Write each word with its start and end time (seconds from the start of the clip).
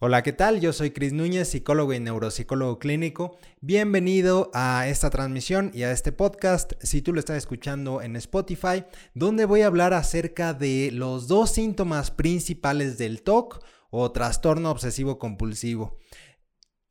Hola, 0.00 0.22
¿qué 0.22 0.32
tal? 0.32 0.60
Yo 0.60 0.72
soy 0.72 0.92
Cris 0.92 1.12
Núñez, 1.12 1.48
psicólogo 1.48 1.92
y 1.92 1.98
neuropsicólogo 1.98 2.78
clínico. 2.78 3.36
Bienvenido 3.60 4.48
a 4.54 4.86
esta 4.86 5.10
transmisión 5.10 5.72
y 5.74 5.82
a 5.82 5.90
este 5.90 6.12
podcast, 6.12 6.74
si 6.80 7.02
tú 7.02 7.12
lo 7.12 7.18
estás 7.18 7.36
escuchando 7.36 8.00
en 8.00 8.14
Spotify, 8.14 8.84
donde 9.14 9.44
voy 9.44 9.62
a 9.62 9.66
hablar 9.66 9.94
acerca 9.94 10.54
de 10.54 10.90
los 10.92 11.26
dos 11.26 11.50
síntomas 11.50 12.12
principales 12.12 12.96
del 12.96 13.22
TOC 13.22 13.60
o 13.90 14.12
trastorno 14.12 14.70
obsesivo 14.70 15.18
compulsivo. 15.18 15.98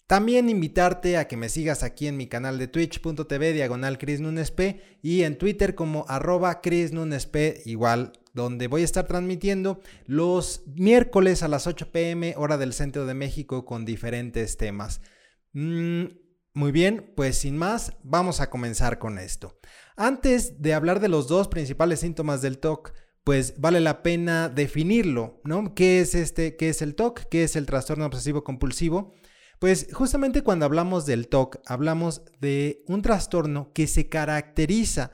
También 0.08 0.50
invitarte 0.50 1.18
a 1.18 1.28
que 1.28 1.36
me 1.36 1.50
sigas 1.50 1.84
aquí 1.84 2.07
en 2.07 2.16
mi 2.16 2.28
canal 2.28 2.57
de 2.57 2.70
twitch.tv 2.70 3.52
diagonal 3.52 3.98
Cris 3.98 4.21
y 5.02 5.24
en 5.24 5.38
Twitter 5.38 5.76
como 5.76 6.06
arroba 6.07 6.62
Cris 6.62 6.94
igual 7.66 8.14
donde 8.34 8.68
voy 8.68 8.84
a 8.84 8.86
estar 8.86 9.06
transmitiendo 9.06 9.82
los 10.06 10.64
miércoles 10.66 11.43
a 11.43 11.50
las 11.50 11.68
8 11.68 11.92
pm 11.92 12.36
hora 12.38 12.57
del 12.57 12.71
centro 12.71 13.06
de 13.06 13.16
México 13.16 13.66
con 13.66 13.84
diferentes 13.84 14.56
temas. 14.56 15.02
Mm, 15.52 16.06
muy 16.54 16.71
bien, 16.71 17.11
pues 17.18 17.39
sin 17.39 17.58
más, 17.58 17.92
vamos 18.02 18.39
a 18.39 18.50
comenzar 18.50 19.00
con 19.00 19.18
esto. 19.18 19.60
Antes 19.97 20.61
de 20.61 20.74
hablar 20.74 21.02
de 21.02 21.10
los 21.10 21.28
dos 21.28 21.50
principales 21.50 22.00
síntomas 22.00 22.42
del 22.42 22.60
TOC, 22.60 22.94
pues 23.25 23.60
vale 23.60 23.82
la 23.82 24.04
pena 24.04 24.47
definirlo, 24.47 25.42
¿no? 25.44 25.75
¿Qué 25.75 26.00
es 26.00 26.16
este, 26.16 26.55
qué 26.55 26.69
es 26.69 26.82
el 26.82 26.96
TOC? 26.96 27.24
¿Qué 27.30 27.44
es 27.44 27.58
el 27.58 27.66
trastorno 27.66 28.05
obsesivo 28.05 28.46
compulsivo? 28.46 29.14
Pues 29.60 29.88
justamente 29.92 30.43
cuando 30.43 30.66
hablamos 30.66 31.06
del 31.06 31.28
TOC, 31.28 31.60
hablamos 31.66 32.22
de 32.39 32.84
un 32.88 33.02
trastorno 33.02 33.72
que 33.73 33.88
se 33.88 34.08
caracteriza 34.08 35.11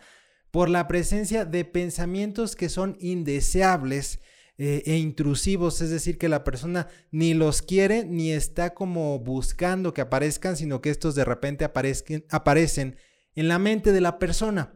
por 0.52 0.70
la 0.70 0.88
presencia 0.88 1.46
de 1.46 1.66
pensamientos 1.66 2.56
que 2.56 2.70
son 2.70 2.98
indeseables 3.00 4.20
eh, 4.58 4.84
e 4.86 4.98
intrusivos, 4.98 5.82
es 5.82 5.90
decir, 5.90 6.18
que 6.18 6.30
la 6.30 6.44
persona 6.44 6.88
ni 7.10 7.34
los 7.34 7.62
quiere 7.62 8.06
ni 8.06 8.32
está 8.32 8.74
como 8.74 9.18
buscando 9.18 9.94
que 9.94 10.02
aparezcan, 10.02 10.58
sino 10.58 10.82
que 10.82 10.92
estos 10.92 11.16
de 11.16 11.26
repente 11.26 11.66
aparecen 11.66 12.98
en 13.34 13.48
la 13.48 13.58
mente 13.58 13.92
de 13.92 14.02
la 14.02 14.20
persona. 14.20 14.74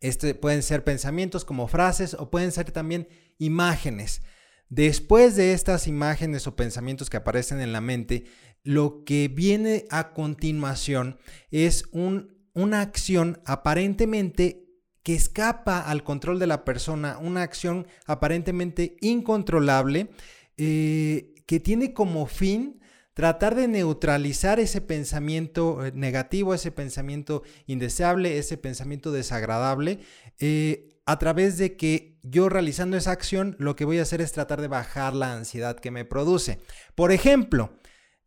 Este, 0.00 0.34
pueden 0.34 0.64
ser 0.64 0.82
pensamientos 0.82 1.44
como 1.44 1.68
frases 1.68 2.14
o 2.14 2.28
pueden 2.28 2.50
ser 2.50 2.72
también 2.72 3.06
imágenes. 3.38 4.22
Después 4.68 5.36
de 5.36 5.52
estas 5.52 5.86
imágenes 5.86 6.46
o 6.46 6.56
pensamientos 6.56 7.08
que 7.08 7.18
aparecen 7.18 7.60
en 7.60 7.72
la 7.72 7.80
mente, 7.80 8.24
lo 8.64 9.04
que 9.04 9.28
viene 9.28 9.86
a 9.90 10.12
continuación 10.12 11.18
es 11.50 11.84
una 11.92 12.80
acción 12.80 13.40
aparentemente 13.44 14.62
que 15.02 15.14
escapa 15.14 15.80
al 15.80 16.04
control 16.04 16.38
de 16.38 16.46
la 16.46 16.64
persona, 16.64 17.18
una 17.18 17.42
acción 17.42 17.86
aparentemente 18.06 18.96
incontrolable, 19.00 20.10
eh, 20.56 21.34
que 21.46 21.58
tiene 21.60 21.92
como 21.92 22.26
fin 22.26 22.80
tratar 23.14 23.54
de 23.54 23.68
neutralizar 23.68 24.60
ese 24.60 24.80
pensamiento 24.80 25.84
eh, 25.84 25.92
negativo, 25.94 26.54
ese 26.54 26.70
pensamiento 26.70 27.42
indeseable, 27.66 28.38
ese 28.38 28.56
pensamiento 28.56 29.12
desagradable, 29.12 29.98
eh, 30.38 30.88
a 31.04 31.18
través 31.18 31.58
de 31.58 31.76
que 31.76 32.20
yo 32.22 32.48
realizando 32.48 32.96
esa 32.96 33.10
acción 33.10 33.56
lo 33.58 33.74
que 33.74 33.84
voy 33.84 33.98
a 33.98 34.02
hacer 34.02 34.20
es 34.20 34.32
tratar 34.32 34.60
de 34.60 34.68
bajar 34.68 35.14
la 35.14 35.34
ansiedad 35.34 35.78
que 35.78 35.90
me 35.90 36.04
produce. 36.04 36.60
Por 36.94 37.10
ejemplo, 37.10 37.72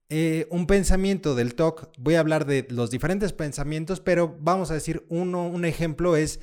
un 0.09 0.67
pensamiento 0.67 1.35
del 1.35 1.55
TOC, 1.55 1.91
voy 1.97 2.15
a 2.15 2.19
hablar 2.19 2.45
de 2.45 2.67
los 2.69 2.91
diferentes 2.91 3.33
pensamientos, 3.33 3.99
pero 3.99 4.37
vamos 4.39 4.71
a 4.71 4.75
decir 4.75 5.05
uno, 5.09 5.47
un 5.47 5.65
ejemplo 5.65 6.15
es 6.15 6.39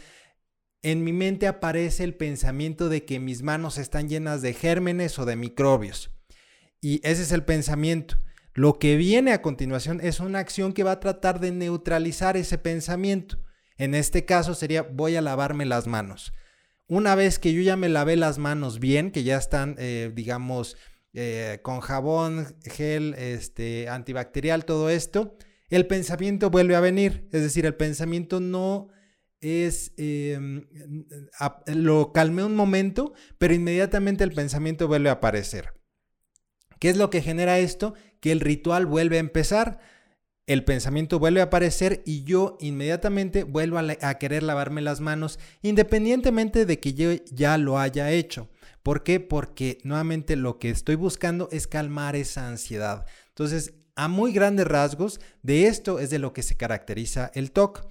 en 0.82 1.04
mi 1.04 1.12
mente 1.12 1.46
aparece 1.46 2.02
el 2.02 2.14
pensamiento 2.14 2.88
de 2.88 3.04
que 3.04 3.20
mis 3.20 3.42
manos 3.42 3.78
están 3.78 4.08
llenas 4.08 4.42
de 4.42 4.52
gérmenes 4.52 5.18
o 5.18 5.24
de 5.24 5.36
microbios. 5.36 6.10
Y 6.80 7.00
ese 7.06 7.22
es 7.22 7.30
el 7.30 7.44
pensamiento. 7.44 8.16
Lo 8.52 8.78
que 8.78 8.96
viene 8.96 9.32
a 9.32 9.42
continuación 9.42 10.00
es 10.02 10.18
una 10.18 10.40
acción 10.40 10.72
que 10.72 10.82
va 10.82 10.92
a 10.92 11.00
tratar 11.00 11.38
de 11.38 11.52
neutralizar 11.52 12.36
ese 12.36 12.58
pensamiento. 12.58 13.38
En 13.78 13.94
este 13.94 14.24
caso 14.24 14.54
sería 14.54 14.82
voy 14.82 15.14
a 15.16 15.22
lavarme 15.22 15.64
las 15.64 15.86
manos. 15.86 16.32
Una 16.88 17.14
vez 17.14 17.38
que 17.38 17.54
yo 17.54 17.62
ya 17.62 17.76
me 17.76 17.88
lavé 17.88 18.16
las 18.16 18.38
manos 18.38 18.80
bien, 18.80 19.12
que 19.12 19.22
ya 19.22 19.38
están, 19.38 19.76
eh, 19.78 20.10
digamos, 20.12 20.76
eh, 21.14 21.60
con 21.62 21.80
jabón, 21.80 22.56
gel, 22.64 23.14
este, 23.14 23.88
antibacterial, 23.88 24.64
todo 24.64 24.90
esto, 24.90 25.36
el 25.68 25.86
pensamiento 25.86 26.50
vuelve 26.50 26.76
a 26.76 26.80
venir. 26.80 27.28
Es 27.32 27.42
decir, 27.42 27.66
el 27.66 27.74
pensamiento 27.74 28.40
no 28.40 28.88
es, 29.40 29.92
em, 29.96 30.66
lo 31.66 32.12
calmé 32.12 32.44
un 32.44 32.54
momento, 32.54 33.12
pero 33.38 33.54
inmediatamente 33.54 34.24
el 34.24 34.32
pensamiento 34.32 34.88
vuelve 34.88 35.08
a 35.08 35.14
aparecer. 35.14 35.74
¿Qué 36.78 36.90
es 36.90 36.96
lo 36.96 37.10
que 37.10 37.22
genera 37.22 37.58
esto? 37.58 37.94
Que 38.20 38.32
el 38.32 38.40
ritual 38.40 38.86
vuelve 38.86 39.16
a 39.16 39.20
empezar, 39.20 39.78
el 40.46 40.64
pensamiento 40.64 41.18
vuelve 41.18 41.40
a 41.40 41.44
aparecer 41.44 42.02
y 42.04 42.24
yo 42.24 42.56
inmediatamente 42.60 43.44
vuelvo 43.44 43.78
a, 43.78 44.14
querer 44.14 44.42
lavarme 44.42 44.80
las 44.80 45.00
manos, 45.00 45.38
independientemente 45.62 46.66
de 46.66 46.80
que 46.80 46.94
yo 46.94 47.12
ya 47.30 47.58
lo 47.58 47.78
haya 47.78 48.10
hecho. 48.10 48.48
¿Por 48.82 49.02
qué? 49.04 49.20
Porque 49.20 49.78
nuevamente 49.84 50.36
lo 50.36 50.58
que 50.58 50.70
estoy 50.70 50.96
buscando 50.96 51.48
es 51.52 51.66
calmar 51.66 52.16
esa 52.16 52.48
ansiedad. 52.48 53.06
Entonces, 53.28 53.74
a 53.94 54.08
muy 54.08 54.32
grandes 54.32 54.66
rasgos, 54.66 55.20
de 55.42 55.66
esto 55.66 55.98
es 55.98 56.10
de 56.10 56.18
lo 56.18 56.32
que 56.32 56.42
se 56.42 56.56
caracteriza 56.56 57.30
el 57.34 57.52
TOC. 57.52 57.86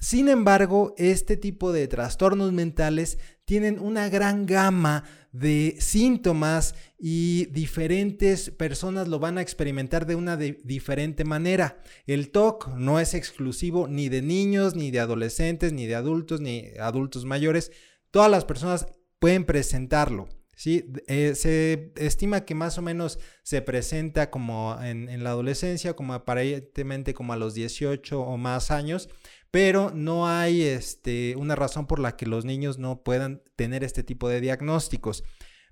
Sin 0.00 0.28
embargo, 0.28 0.94
este 0.96 1.36
tipo 1.36 1.72
de 1.72 1.88
trastornos 1.88 2.52
mentales 2.52 3.18
tienen 3.44 3.80
una 3.80 4.08
gran 4.08 4.46
gama 4.46 5.02
de 5.32 5.76
síntomas 5.80 6.76
y 6.98 7.46
diferentes 7.46 8.50
personas 8.50 9.08
lo 9.08 9.18
van 9.18 9.38
a 9.38 9.42
experimentar 9.42 10.06
de 10.06 10.14
una 10.14 10.36
diferente 10.36 11.24
manera. 11.24 11.82
El 12.06 12.30
TOC 12.30 12.68
no 12.76 13.00
es 13.00 13.14
exclusivo 13.14 13.88
ni 13.88 14.08
de 14.08 14.22
niños, 14.22 14.76
ni 14.76 14.92
de 14.92 15.00
adolescentes, 15.00 15.72
ni 15.72 15.86
de 15.86 15.96
adultos, 15.96 16.40
ni 16.40 16.68
adultos 16.78 17.24
mayores. 17.24 17.72
Todas 18.12 18.30
las 18.30 18.44
personas 18.44 18.86
pueden 19.18 19.44
presentarlo. 19.44 20.28
¿sí? 20.56 20.90
Eh, 21.06 21.34
se 21.34 21.92
estima 21.96 22.44
que 22.44 22.54
más 22.54 22.78
o 22.78 22.82
menos 22.82 23.18
se 23.42 23.62
presenta 23.62 24.30
como 24.30 24.76
en, 24.82 25.08
en 25.08 25.24
la 25.24 25.30
adolescencia, 25.30 25.94
como 25.94 26.14
aparentemente 26.14 27.14
como 27.14 27.32
a 27.32 27.36
los 27.36 27.54
18 27.54 28.20
o 28.20 28.36
más 28.36 28.70
años 28.70 29.08
pero 29.50 29.90
no 29.94 30.28
hay 30.28 30.62
este, 30.62 31.34
una 31.36 31.56
razón 31.56 31.86
por 31.86 31.98
la 31.98 32.16
que 32.16 32.26
los 32.26 32.44
niños 32.44 32.78
no 32.78 33.02
puedan 33.02 33.42
tener 33.56 33.82
este 33.82 34.02
tipo 34.02 34.28
de 34.28 34.40
diagnósticos. 34.40 35.24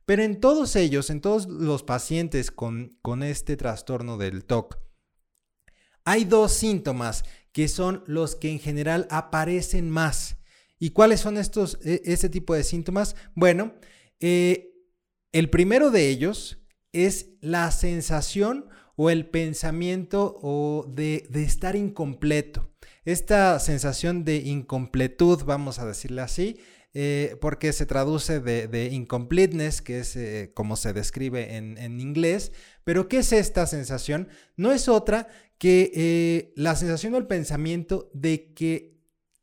Pero 0.07 0.23
en 0.23 0.41
todos 0.41 0.77
ellos, 0.77 1.11
en 1.11 1.21
todos 1.21 1.47
los 1.47 1.83
pacientes 1.83 2.51
con, 2.51 2.97
con 3.03 3.23
este 3.23 3.57
trastorno 3.57 4.17
del 4.17 4.45
TOC, 4.45 4.79
hay 6.05 6.25
dos 6.25 6.53
síntomas 6.53 7.25
que 7.53 7.69
son 7.69 8.05
los 8.07 8.37
que 8.37 8.51
en 8.51 8.61
general 8.61 9.09
aparecen 9.11 9.91
más. 9.91 10.37
¿Y 10.79 10.91
cuáles 10.91 11.21
son 11.21 11.39
estos, 11.39 11.79
este 11.83 12.29
tipo 12.29 12.55
de 12.55 12.65
síntomas? 12.65 13.17
Bueno, 13.35 13.75
eh, 14.21 14.75
el 15.33 15.51
primero 15.51 15.91
de 15.91 16.09
ellos 16.09 16.59
es 16.93 17.31
la 17.41 17.71
sensación 17.71 18.69
o 18.97 19.11
el 19.11 19.29
pensamiento 19.29 20.39
o 20.43 20.87
de, 20.89 21.27
de 21.31 21.43
estar 21.45 21.77
incompleto 21.77 22.71
esta 23.07 23.61
sensación 23.61 24.25
de 24.25 24.39
incompletud, 24.39 25.45
vamos 25.45 25.79
a 25.79 25.87
decirle 25.87 26.23
así, 26.23 26.59
eh, 26.93 27.37
porque 27.41 27.73
se 27.73 27.87
traduce 27.87 28.41
de, 28.41 28.89
incompleteness, 28.93 29.81
que 29.81 30.01
es 30.01 30.17
eh, 30.17 30.51
como 30.55 30.75
se 30.75 30.93
describe 30.93 31.57
en, 31.57 32.01
inglés. 32.01 32.51
Pero 32.83 33.09
¿qué 33.09 33.19
es 33.19 33.33
esta 33.33 33.67
sensación? 33.67 34.29
No 34.57 34.73
es 34.73 34.89
otra 34.89 35.29
que 35.57 36.53
la 36.57 36.75
sensación 36.75 37.15
o 37.15 37.19
el 37.19 37.29
pensamiento 37.29 38.11
de 38.13 38.53
que 38.55 38.96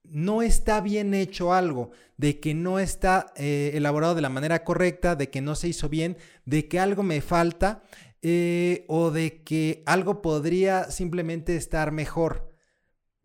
no 0.03 0.41
está 0.41 0.81
bien 0.81 1.14
hecho 1.14 1.53
algo, 1.53 1.91
de 2.18 2.40
que 2.40 2.53
no 2.53 2.80
está 2.80 3.34
elaborado 3.36 4.16
de 4.16 4.22
la 4.22 4.30
manera 4.30 4.64
correcta, 4.64 5.16
de 5.16 5.30
que 5.30 5.41
no 5.41 5.56
se 5.56 5.68
hizo 5.69 5.90
bien, 5.90 6.18
de 6.46 6.68
que 6.68 6.80
algo 6.80 7.03
me 7.03 7.22
falta 7.22 7.84
o 8.88 9.12
de 9.12 9.42
que 9.44 9.84
algo 9.86 10.22
podría 10.22 10.92
simplemente 10.92 11.56
estar 11.56 11.92
mejor. 11.92 12.54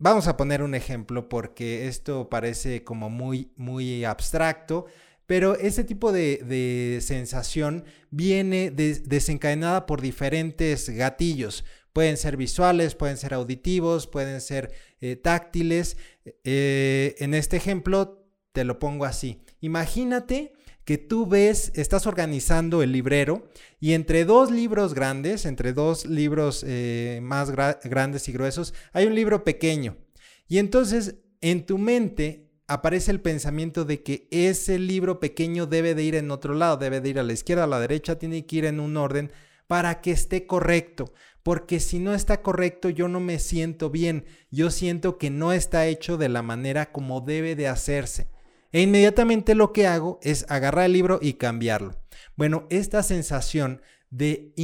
Vamos 0.01 0.27
a 0.27 0.37
poner 0.37 0.63
un 0.63 0.75
ejemplo 0.75 1.27
porque 1.27 1.87
esto 1.89 2.29
parece 2.29 2.85
como 2.85 3.09
muy, 3.09 3.51
muy 3.57 4.05
abstracto, 4.05 4.85
pero 5.25 5.55
ese 5.55 5.83
tipo 5.83 6.13
de, 6.13 6.99
sensación 7.01 7.83
viene 8.09 8.71
desencadenada 8.71 9.85
por 9.85 10.01
diferentes 10.01 10.89
gatillos. 10.89 11.65
Pueden 11.93 12.17
ser 12.17 12.37
visuales, 12.37 12.95
pueden 12.95 13.17
ser 13.17 13.33
auditivos, 13.33 14.07
pueden 14.07 14.41
ser 14.41 14.71
eh, 15.01 15.15
táctiles. 15.15 15.97
Eh, 16.43 17.15
en 17.19 17.33
este 17.33 17.57
ejemplo 17.57 18.25
te 18.51 18.63
lo 18.63 18.79
pongo 18.79 19.05
así. 19.05 19.41
Imagínate 19.61 20.53
que 20.85 20.97
tú 20.97 21.27
ves, 21.27 21.71
estás 21.75 22.07
organizando 22.07 22.81
el 22.81 22.91
librero 22.91 23.47
y 23.79 23.93
entre 23.93 24.25
dos 24.25 24.49
libros 24.49 24.93
grandes, 24.93 25.45
entre 25.45 25.73
dos 25.73 26.05
libros 26.05 26.65
eh, 26.67 27.19
más 27.21 27.51
grandes 27.51 28.27
y 28.27 28.31
gruesos, 28.31 28.73
hay 28.91 29.05
un 29.05 29.13
libro 29.13 29.43
pequeño. 29.43 29.97
Y 30.47 30.57
entonces 30.57 31.17
en 31.41 31.65
tu 31.65 31.77
mente 31.77 32.49
aparece 32.67 33.11
el 33.11 33.21
pensamiento 33.21 33.85
de 33.85 34.03
que 34.03 34.27
ese 34.31 34.79
libro 34.79 35.19
pequeño 35.19 35.65
debe 35.65 35.95
de 35.95 36.03
ir 36.03 36.15
en 36.15 36.31
otro 36.31 36.53
lado, 36.53 36.77
debe 36.77 37.01
de 37.01 37.09
ir 37.09 37.19
a 37.19 37.23
la 37.23 37.33
izquierda, 37.33 37.65
a 37.65 37.67
la 37.67 37.79
derecha, 37.79 38.17
tiene 38.17 38.45
que 38.45 38.55
ir 38.57 38.65
en 38.65 38.79
un 38.79 38.97
orden 38.97 39.31
para 39.69 40.01
que 40.01 40.09
esté 40.09 40.47
correcto, 40.47 41.13
porque 41.43 41.79
si 41.79 41.99
no 41.99 42.15
está 42.15 42.41
correcto 42.41 42.89
yo 42.89 43.07
no 43.07 43.19
me 43.19 43.37
siento 43.37 43.91
bien, 43.91 44.25
yo 44.49 44.71
siento 44.71 45.19
que 45.19 45.29
no 45.29 45.53
está 45.53 45.85
hecho 45.85 46.17
de 46.17 46.27
la 46.27 46.41
manera 46.41 46.91
como 46.91 47.21
debe 47.21 47.55
de 47.55 47.67
hacerse. 47.67 48.29
E 48.71 48.81
inmediatamente 48.81 49.53
lo 49.53 49.71
que 49.71 49.85
hago 49.85 50.19
es 50.23 50.47
agarrar 50.49 50.85
el 50.85 50.93
libro 50.93 51.19
y 51.21 51.33
cambiarlo. 51.33 52.01
Bueno, 52.35 52.65
esta 52.71 53.03
sensación 53.03 53.83
de, 54.09 54.55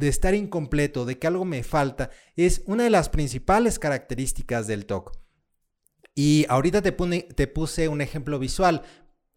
estar 0.00 0.34
incompleto, 0.34 1.04
de 1.04 1.18
que 1.18 1.26
algo 1.26 1.44
me 1.44 1.62
falta, 1.62 2.08
es 2.34 2.62
una 2.64 2.84
de 2.84 2.90
las 2.90 3.10
principales 3.10 3.78
características 3.78 4.66
del 4.66 4.86
TOC. 4.86 5.12
Y 6.14 6.46
ahorita 6.48 6.80
te, 6.80 6.92
te 6.92 7.46
puse 7.48 7.88
un 7.88 8.00
ejemplo 8.00 8.38
visual. 8.38 8.80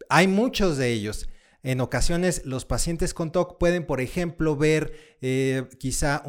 Hay 0.08 0.26
muchos 0.26 0.78
de 0.78 0.90
ellos. 0.90 1.28
En 1.62 1.80
ocasiones 1.80 2.42
los 2.44 2.64
pacientes 2.64 3.14
con 3.14 3.32
TOC 3.32 3.58
pueden, 3.58 3.86
por 3.86 4.00
ejemplo, 4.00 4.56
ver 4.56 4.92
eh, 5.20 5.68
quizá 5.78 6.22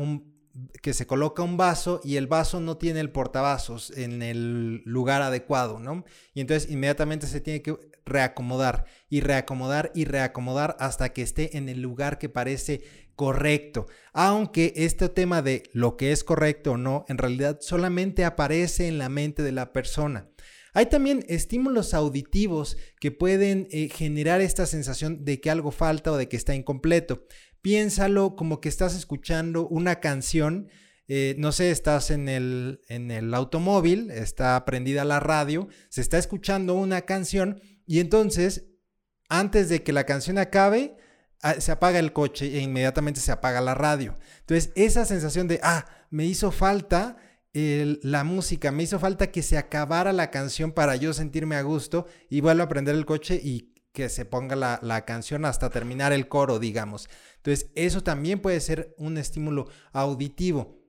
que 0.82 0.94
se 0.94 1.08
coloca 1.08 1.44
un 1.44 1.58
vaso 1.58 2.02
y 2.04 2.18
el 2.18 2.28
vaso 2.28 2.60
no 2.60 2.78
tiene 2.78 3.00
el 3.00 3.12
portavasos 3.12 3.92
en 3.92 4.22
el 4.22 4.82
lugar 4.86 5.22
adecuado, 5.22 5.80
¿no? 5.80 6.04
Y 6.34 6.42
entonces 6.42 6.70
inmediatamente 6.70 7.28
se 7.28 7.42
tiene 7.42 7.62
que 7.62 7.78
reacomodar 8.06 8.86
y 9.10 9.22
reacomodar 9.22 9.92
y 9.94 10.06
reacomodar 10.06 10.76
hasta 10.80 11.14
que 11.14 11.22
esté 11.22 11.58
en 11.58 11.70
el 11.70 11.82
lugar 11.82 12.18
que 12.18 12.28
parece 12.28 12.82
correcto. 13.20 13.88
Aunque 14.14 14.72
este 14.78 15.10
tema 15.10 15.42
de 15.42 15.64
lo 15.74 15.98
que 15.98 16.14
es 16.14 16.24
correcto 16.24 16.72
o 16.72 16.78
no, 16.78 17.04
en 17.10 17.18
realidad 17.18 17.58
solamente 17.60 18.24
aparece 18.24 18.88
en 18.88 18.98
la 18.98 19.10
mente 19.10 19.44
de 19.44 19.52
la 19.52 19.74
persona. 19.74 20.30
Hay 20.74 20.86
también 20.86 21.26
estímulos 21.28 21.94
auditivos 21.94 22.78
que 23.02 23.12
pueden 23.12 23.68
eh, 23.72 23.90
generar 23.90 24.40
esta 24.40 24.66
sensación 24.66 25.26
de 25.26 25.42
que 25.42 25.50
algo 25.50 25.72
falta 25.72 26.14
o 26.14 26.16
de 26.16 26.30
que 26.30 26.38
está 26.38 26.56
incompleto. 26.56 27.26
Piénsalo 27.62 28.38
como 28.38 28.62
que 28.62 28.70
estás 28.70 28.96
escuchando 28.96 29.68
una 29.68 30.00
canción, 30.00 30.70
eh, 31.10 31.36
no 31.38 31.52
sé, 31.52 31.72
estás 31.72 32.12
en 32.12 32.30
el, 32.30 32.80
en 32.88 33.12
el 33.12 33.34
automóvil, 33.34 34.12
está 34.12 34.64
prendida 34.64 35.04
la 35.04 35.20
radio, 35.20 35.68
se 35.90 36.00
está 36.00 36.18
escuchando 36.18 36.74
una 36.74 37.02
canción 37.02 37.60
y 37.86 38.00
entonces, 38.00 38.70
antes 39.28 39.68
de 39.68 39.84
que 39.84 39.92
la 39.92 40.06
canción 40.06 40.38
acabe, 40.38 40.96
se 41.60 41.72
apaga 41.72 42.00
el 42.00 42.14
coche 42.14 42.58
e 42.58 42.60
inmediatamente 42.60 43.20
se 43.20 43.32
apaga 43.32 43.62
la 43.62 43.76
radio. 43.76 44.16
Entonces, 44.42 44.72
esa 44.76 45.06
sensación 45.06 45.48
de, 45.48 45.60
ah, 45.64 45.86
me 46.10 46.26
hizo 46.26 46.52
falta 46.52 47.18
la 47.54 48.24
música, 48.24 48.72
me 48.72 48.84
hizo 48.84 49.00
falta 49.00 49.32
que 49.32 49.42
se 49.42 49.58
acabara 49.58 50.14
la 50.14 50.32
canción 50.32 50.72
para 50.72 50.96
yo 50.96 51.14
sentirme 51.14 51.56
a 51.56 51.62
gusto 51.62 52.06
y 52.30 52.42
vuelvo 52.42 52.64
a 52.64 52.70
prender 52.70 52.96
el 52.96 53.06
coche 53.06 53.40
y 53.44 53.74
que 53.92 54.08
se 54.08 54.24
ponga 54.24 54.56
la, 54.56 54.80
la, 54.84 55.04
canción 55.04 55.46
hasta 55.46 55.70
terminar 55.70 56.14
el 56.14 56.28
coro, 56.28 56.60
digamos. 56.60 57.10
Entonces, 57.38 57.72
eso 57.76 58.04
también 58.04 58.40
puede 58.40 58.60
ser 58.60 58.94
un 58.98 59.18
estímulo 59.18 59.68
auditivo. 59.92 60.80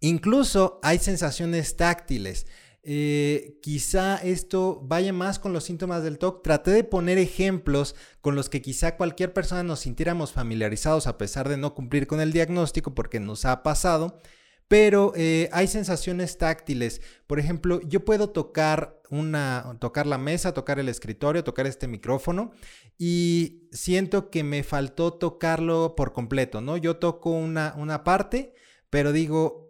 Incluso 0.00 0.78
hay 0.82 0.98
sensaciones 0.98 1.76
táctiles. 1.76 2.46
Eh, 2.84 3.60
quizá 3.62 4.16
esto 4.16 4.80
vaya 4.82 5.12
más 5.12 5.38
con 5.38 5.52
los 5.52 5.64
síntomas 5.64 6.02
del 6.02 6.18
TOC. 6.18 6.42
Traté 6.42 6.72
de 6.72 6.84
poner 6.84 7.18
ejemplos 7.18 7.94
con 8.20 8.34
los 8.34 8.48
que 8.48 8.62
quizá 8.62 8.96
cualquier 8.96 9.32
persona 9.32 9.62
nos 9.62 9.80
sintiéramos 9.80 10.32
familiarizados 10.32 11.06
a 11.06 11.16
pesar 11.16 11.48
de 11.48 11.56
no 11.56 11.74
cumplir 11.74 12.06
con 12.06 12.20
el 12.20 12.32
diagnóstico 12.32 12.94
porque 12.94 13.20
nos 13.20 13.44
ha 13.44 13.62
pasado. 13.62 14.20
Pero 14.68 15.12
eh, 15.16 15.50
hay 15.52 15.66
sensaciones 15.66 16.38
táctiles. 16.38 17.02
Por 17.26 17.38
ejemplo, 17.38 17.80
yo 17.82 18.04
puedo 18.04 18.30
tocar 18.30 19.02
una, 19.10 19.76
tocar 19.78 20.06
la 20.06 20.16
mesa, 20.16 20.54
tocar 20.54 20.78
el 20.78 20.88
escritorio, 20.88 21.44
tocar 21.44 21.66
este 21.66 21.86
micrófono 21.86 22.52
y 22.96 23.68
siento 23.70 24.30
que 24.30 24.42
me 24.42 24.62
faltó 24.62 25.12
tocarlo 25.12 25.94
por 25.94 26.14
completo, 26.14 26.62
¿no? 26.62 26.78
Yo 26.78 26.96
toco 26.96 27.30
una, 27.30 27.74
una 27.76 28.02
parte, 28.02 28.54
pero 28.88 29.12
digo, 29.12 29.61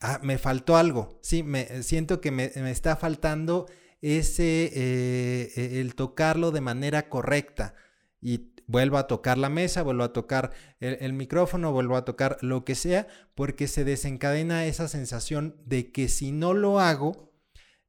ah, 0.00 0.20
me 0.22 0.38
faltó 0.38 0.76
algo. 0.76 1.18
Sí, 1.22 1.42
me 1.42 1.82
siento 1.82 2.20
que 2.20 2.30
me, 2.30 2.44
está 2.70 2.96
faltando 2.96 3.66
ese, 4.00 4.70
eh, 4.74 5.52
e, 5.56 5.80
el 5.80 5.94
tocarlo 5.94 6.50
de 6.50 6.60
manera 6.60 7.08
correcta. 7.08 7.74
Y 8.20 8.50
vuelvo 8.70 8.98
a 8.98 9.06
tocar 9.08 9.36
la 9.36 9.48
mesa, 9.48 9.82
vuelvo 9.82 10.04
a 10.04 10.12
tocar 10.12 10.52
el, 10.78 11.12
micrófono, 11.12 11.72
vuelvo 11.72 11.96
a 11.96 12.04
tocar 12.04 12.38
lo 12.40 12.64
que 12.64 12.76
sea, 12.76 13.08
porque 13.34 13.66
se 13.66 13.84
desencadena 13.84 14.64
esa 14.66 14.86
sensación 14.86 15.60
de 15.66 15.90
que 15.90 16.08
si 16.08 16.30
no 16.30 16.54
lo 16.54 16.78
hago, 16.78 17.32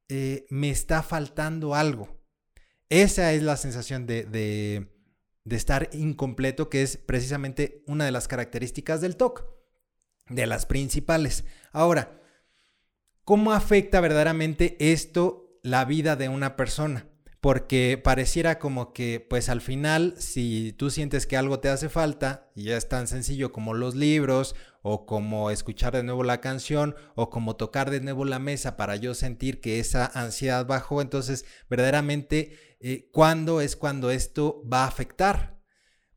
eh, 0.08 0.46
me 0.50 0.70
está 0.70 1.02
faltando 1.02 1.74
algo. 1.74 2.20
Esa 2.88 3.32
es 3.32 3.42
la 3.42 3.56
sensación 3.56 4.06
de, 4.06 4.24
de, 4.24 5.56
estar 5.56 5.88
incompleto, 5.92 6.68
que 6.68 6.82
es 6.82 6.96
precisamente 6.96 7.84
una 7.86 8.04
de 8.04 8.10
las 8.10 8.26
características 8.26 9.00
del 9.00 9.16
TOC, 9.16 9.46
de 10.32 10.46
las 10.46 10.66
principales. 10.66 11.44
Ahora, 11.72 12.20
¿cómo 13.24 13.52
afecta 13.52 14.00
verdaderamente 14.00 14.76
esto 14.78 15.58
la 15.62 15.84
vida 15.84 16.16
de 16.16 16.28
una 16.28 16.56
persona? 16.56 17.06
porque 17.42 18.00
pareciera 18.02 18.60
como 18.60 18.92
que 18.92 19.18
pues 19.18 19.48
al 19.48 19.60
final 19.60 20.14
si 20.16 20.72
tú 20.78 20.90
sientes 20.90 21.26
que 21.26 21.36
algo 21.36 21.58
te 21.58 21.70
hace 21.70 21.88
falta 21.88 22.52
y 22.54 22.66
ya 22.66 22.76
es 22.76 22.88
tan 22.88 23.08
sencillo 23.08 23.50
como 23.50 23.74
los 23.74 23.96
libros 23.96 24.54
o 24.80 25.06
como 25.06 25.50
escuchar 25.50 25.92
de 25.92 26.04
nuevo 26.04 26.22
la 26.22 26.40
canción 26.40 26.94
o 27.16 27.30
como 27.30 27.56
tocar 27.56 27.90
de 27.90 28.00
nuevo 28.00 28.24
la 28.24 28.38
mesa 28.38 28.76
para 28.76 28.94
yo 28.94 29.12
sentir 29.14 29.60
que 29.60 29.80
esa 29.80 30.06
ansiedad 30.06 30.66
bajó, 30.66 31.02
entonces 31.02 31.44
verdaderamente 31.68 32.76
eh, 32.78 33.08
¿cuándo 33.10 33.60
es 33.60 33.74
cuando 33.74 34.12
esto 34.12 34.62
va 34.72 34.84
a 34.84 34.88
afectar? 34.88 35.60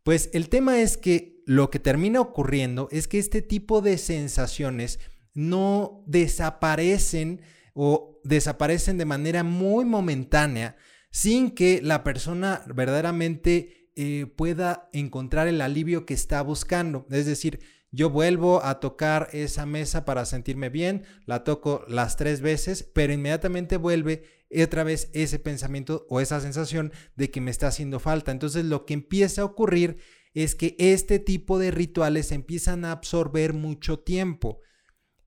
Pues 0.04 0.30
el 0.32 0.48
tema 0.48 0.80
es 0.80 0.96
que 0.96 1.35
lo 1.46 1.70
que 1.70 1.80
termina 1.80 2.20
ocurriendo 2.20 2.88
es 2.92 3.08
que 3.08 3.20
este 3.20 3.42
tipo 3.42 3.82
de 3.82 3.98
sensaciones 3.98 5.00
no 5.34 6.04
desaparecen 6.08 7.42
o 7.74 8.20
desaparecen 8.24 8.98
de 8.98 9.06
manera 9.06 9.44
muy 9.44 9.86
momentánea, 9.86 10.76
sin 11.12 11.52
que 11.52 11.82
la 11.84 12.04
persona 12.04 12.64
verdaderamente 12.74 13.92
eh, 13.96 14.26
pueda 14.36 14.90
encontrar 14.94 15.48
el 15.48 15.62
alivio 15.62 16.06
que 16.06 16.14
está 16.14 16.42
buscando. 16.42 17.06
Es 17.12 17.26
decir, 17.26 17.60
yo 17.92 18.10
vuelvo 18.10 18.64
a 18.64 18.80
tocar 18.80 19.30
esa 19.32 19.66
mesa 19.66 20.04
para 20.04 20.26
sentirme 20.26 20.70
bien, 20.70 21.04
la 21.26 21.44
toco 21.44 21.86
las 21.88 22.18
tres 22.18 22.42
veces, 22.42 22.84
pero 22.84 23.14
inmediatamente 23.14 23.78
vuelve 23.78 24.24
otra 24.64 24.84
vez 24.84 25.10
ese 25.14 25.40
pensamiento 25.40 26.06
o 26.10 26.20
esa 26.20 26.42
sensación 26.42 26.92
de 27.16 27.32
que 27.32 27.42
me 27.42 27.52
está 27.52 27.68
haciendo 27.68 28.00
falta. 28.00 28.32
Entonces 28.32 28.66
lo 28.66 28.86
que 28.86 28.94
empieza 28.94 29.42
a 29.42 29.46
ocurrir 29.46 29.98
es 30.36 30.54
que 30.54 30.76
este 30.78 31.18
tipo 31.18 31.58
de 31.58 31.72
rituales 31.72 32.32
empiezan 32.32 32.86
a 32.86 32.92
absorber 32.92 33.54
mucho 33.54 34.00
tiempo. 34.00 34.60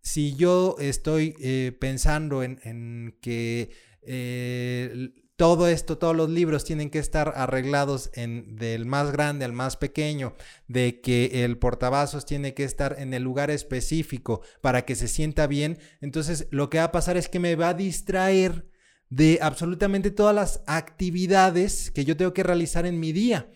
Si 0.01 0.37
yo 0.37 0.77
estoy 0.79 1.35
eh, 1.41 1.77
pensando 1.81 2.43
en, 2.43 3.17
que 3.21 3.71
eh, 4.03 5.11
todo 5.37 5.67
esto, 5.69 5.99
todos 5.99 6.15
los 6.15 6.29
libros 6.29 6.65
tienen 6.65 6.91
que 6.91 6.99
estar 6.99 7.33
arreglados 7.37 8.11
en, 8.15 8.57
del 8.57 8.85
más 8.85 9.11
grande 9.11 9.45
al 9.45 9.53
más 9.53 9.77
pequeño, 9.77 10.35
de 10.67 11.01
que 11.01 11.45
el 11.45 11.59
portavasos 11.59 12.27
tiene 12.27 12.55
que 12.55 12.65
estar 12.65 12.97
en 12.99 13.15
el 13.15 13.23
lugar 13.23 13.51
específico 13.51 14.43
para 14.61 14.85
que 14.85 14.95
se 14.95 15.09
sienta 15.09 15.47
bien. 15.47 15.79
Entonces 16.03 16.49
lo 16.51 16.69
que 16.69 16.79
va 16.79 16.85
a 16.85 16.93
pasar 16.93 17.17
es 17.17 17.29
que 17.29 17.39
me 17.39 17.57
va 17.57 17.71
a 17.71 17.75
distraer 17.75 18.67
de 19.09 19.39
absolutamente 19.41 20.11
todas 20.11 20.35
las 20.35 20.63
actividades 20.67 21.91
que 21.91 22.05
yo 22.05 22.17
tengo 22.17 22.35
que 22.35 22.43
realizar 22.43 22.85
en 22.85 23.01
mi 23.01 23.13
día. 23.13 23.51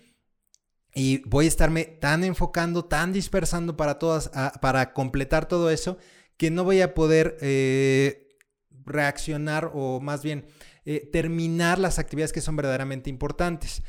Y 0.95 1.19
voy 1.29 1.47
a 1.47 1.49
estarme 1.49 1.85
tan 1.85 2.23
enfocando, 2.23 2.85
tan 2.85 3.13
dispersando 3.13 3.77
para 3.77 3.99
todas, 3.99 4.31
para 4.61 4.93
completar 4.93 5.49
todo 5.49 5.71
eso, 5.71 5.97
que 6.37 6.51
no 6.51 6.65
voy 6.65 6.81
a 6.81 6.93
poder 6.95 7.39
eh, 7.41 8.37
reaccionar 8.85 9.71
o 9.75 10.01
más 10.01 10.23
bien 10.23 10.47
eh, 10.85 11.09
terminar 11.13 11.79
las 11.79 11.99
actividades 11.99 12.33
que 12.33 12.41
son 12.41 12.57
verdaderamente 12.57 13.09
importantes. 13.09 13.83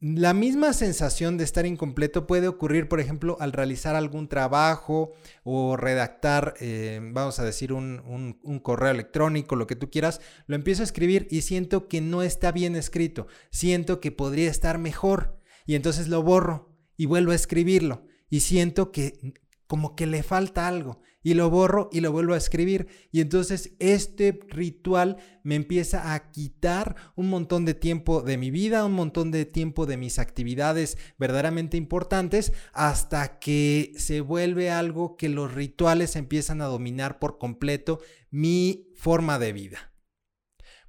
La 0.00 0.34
misma 0.34 0.72
sensación 0.72 1.38
de 1.38 1.44
estar 1.44 1.64
incompleto 1.64 2.26
puede 2.26 2.48
ocurrir, 2.48 2.88
por 2.88 3.00
ejemplo, 3.00 3.36
al 3.40 3.52
realizar 3.52 3.94
algún 3.94 4.28
trabajo 4.28 5.12
o 5.44 5.76
redactar, 5.76 6.54
eh, 6.60 7.00
vamos 7.02 7.38
a 7.38 7.44
decir, 7.44 7.72
un, 7.72 8.38
un, 8.42 8.58
correo 8.58 8.90
electrónico, 8.90 9.54
lo 9.54 9.68
que 9.68 9.76
tú 9.76 9.88
quieras, 9.88 10.20
lo 10.46 10.56
empiezo 10.56 10.82
a 10.82 10.84
escribir 10.84 11.28
y 11.30 11.42
siento 11.42 11.86
que 11.86 12.00
no 12.00 12.22
está 12.22 12.50
bien 12.50 12.74
escrito, 12.74 13.28
siento 13.50 14.00
que 14.00 14.10
podría 14.10 14.50
estar 14.50 14.78
mejor 14.78 15.39
y 15.70 15.76
entonces 15.76 16.08
lo 16.08 16.20
borro 16.24 16.68
y 16.96 17.06
vuelvo 17.06 17.30
a 17.30 17.36
escribirlo 17.36 18.04
y 18.28 18.40
siento 18.40 18.90
que 18.90 19.34
como 19.68 19.94
que 19.94 20.08
le 20.08 20.24
falta 20.24 20.66
algo 20.66 21.00
y 21.22 21.34
lo 21.34 21.48
borro 21.48 21.88
y 21.92 22.00
lo 22.00 22.10
vuelvo 22.10 22.34
a 22.34 22.38
escribir. 22.38 22.88
Y 23.12 23.20
entonces 23.20 23.76
este 23.78 24.40
ritual 24.48 25.18
me 25.44 25.54
empieza 25.54 26.12
a 26.12 26.32
quitar 26.32 26.96
un 27.14 27.30
montón 27.30 27.64
de 27.66 27.74
tiempo 27.74 28.20
de 28.20 28.36
mi 28.36 28.50
vida, 28.50 28.84
un 28.84 28.94
montón 28.94 29.30
de 29.30 29.44
tiempo 29.44 29.86
de 29.86 29.96
mis 29.96 30.18
actividades 30.18 30.98
verdaderamente 31.20 31.76
importantes, 31.76 32.52
hasta 32.72 33.38
que 33.38 33.92
se 33.96 34.22
vuelve 34.22 34.72
algo 34.72 35.16
que 35.16 35.28
los 35.28 35.54
rituales 35.54 36.16
empiezan 36.16 36.62
a 36.62 36.66
dominar 36.66 37.20
por 37.20 37.38
completo 37.38 38.00
mi 38.32 38.88
forma 38.96 39.38
de 39.38 39.52
vida. 39.52 39.89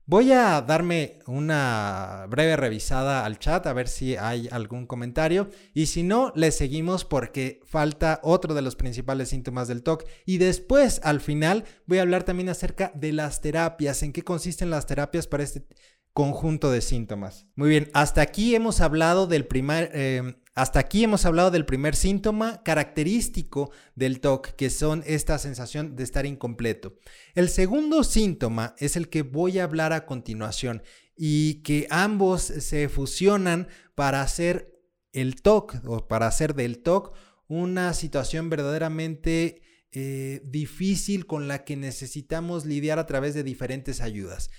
Voy 0.06 0.32
a 0.32 0.62
darme 0.62 1.20
una 1.28 2.26
breve 2.28 2.58
revisada 2.58 3.24
al 3.24 3.38
chat 3.38 3.66
a 3.68 3.74
ver 3.74 3.88
si 3.88 4.18
hay 4.18 4.50
algún 4.52 4.88
comentario. 4.88 5.50
Y 5.74 5.86
si 5.86 6.04
no, 6.04 6.34
le 6.36 6.52
seguimos 6.52 7.06
porque 7.06 7.62
falta 7.66 8.20
otro 8.24 8.54
de 8.54 8.64
los 8.64 8.76
principales 8.76 9.30
síntomas 9.30 9.68
del 9.68 9.84
TOC. 9.84 10.04
Y 10.26 10.38
después 10.40 11.00
al 11.04 11.22
final 11.22 11.66
voy 11.86 12.00
a 12.00 12.02
hablar 12.02 12.24
también 12.24 12.50
acerca 12.50 12.92
de 12.96 13.14
las 13.14 13.42
terapias, 13.42 14.02
en 14.04 14.12
qué 14.12 14.24
consisten 14.24 14.72
las 14.72 14.88
terapias 14.88 15.28
para 15.28 15.44
este 15.44 15.66
conjunto 16.14 16.72
de 16.72 16.82
síntomas. 16.82 17.48
Muy 17.56 17.70
bien, 17.70 17.90
hasta 17.94 18.22
aquí 18.22 18.56
hemos 18.56 18.82
hablado 18.82 19.28
del 19.28 19.46
primer, 19.46 19.92
eh, 19.94 20.36
hasta 20.56 20.80
aquí 20.80 21.04
hemos 21.04 21.26
hablado 21.26 21.52
del 21.52 21.66
primer 21.66 21.96
síntoma 21.96 22.62
característico 22.64 23.72
del 23.96 24.20
TOC, 24.20 24.50
que 24.56 24.70
son 24.70 25.04
esta 25.06 25.38
sensación 25.38 25.96
de 25.96 26.04
estar 26.04 26.26
incompleto. 26.26 26.96
El 27.34 27.50
segundo 27.50 28.04
síntoma 28.04 28.76
es 28.78 28.96
el 28.98 29.08
que 29.10 29.22
voy 29.22 29.60
a 29.60 29.64
hablar 29.64 29.94
a 29.94 30.06
continuación 30.06 30.84
y 31.16 31.62
que 31.64 31.88
ambos 31.90 32.42
se 32.42 32.90
fusionan 32.90 33.70
para 33.96 34.22
hacer 34.22 34.82
el 35.14 35.42
TOC 35.42 35.82
o 35.86 36.08
para 36.08 36.28
hacer 36.28 36.56
del 36.56 36.80
TOC 36.80 37.16
una 37.48 37.94
situación 37.94 38.50
verdaderamente 38.50 39.62
eh, 39.92 40.42
difícil 40.46 41.26
con 41.26 41.48
la 41.48 41.66
que 41.66 41.76
necesitamos 41.76 42.66
lidiar 42.66 42.98
a 42.98 43.06
través 43.06 43.34
de 43.34 43.44
diferentes 43.44 44.02
ayudas. 44.02 44.50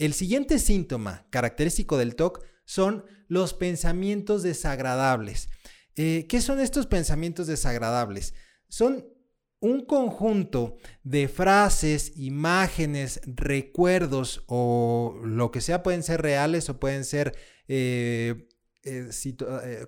El 0.00 0.14
siguiente 0.14 0.58
síntoma 0.58 1.26
característico 1.28 1.98
del 1.98 2.16
TOC 2.16 2.42
son 2.64 3.04
los 3.28 3.52
pensamientos 3.52 4.42
desagradables. 4.42 5.50
Eh, 5.94 6.24
¿Qué 6.26 6.40
son 6.40 6.58
estos 6.58 6.86
pensamientos 6.86 7.46
desagradables? 7.46 8.32
Son 8.66 9.06
un 9.60 9.84
conjunto 9.84 10.78
de 11.02 11.28
frases, 11.28 12.12
imágenes, 12.16 13.20
recuerdos 13.26 14.42
o 14.46 15.20
lo 15.22 15.50
que 15.50 15.60
sea, 15.60 15.82
pueden 15.82 16.02
ser 16.02 16.22
reales 16.22 16.70
o 16.70 16.80
pueden 16.80 17.04
ser 17.04 17.36
eh, 17.68 18.48
eh, 18.84 19.10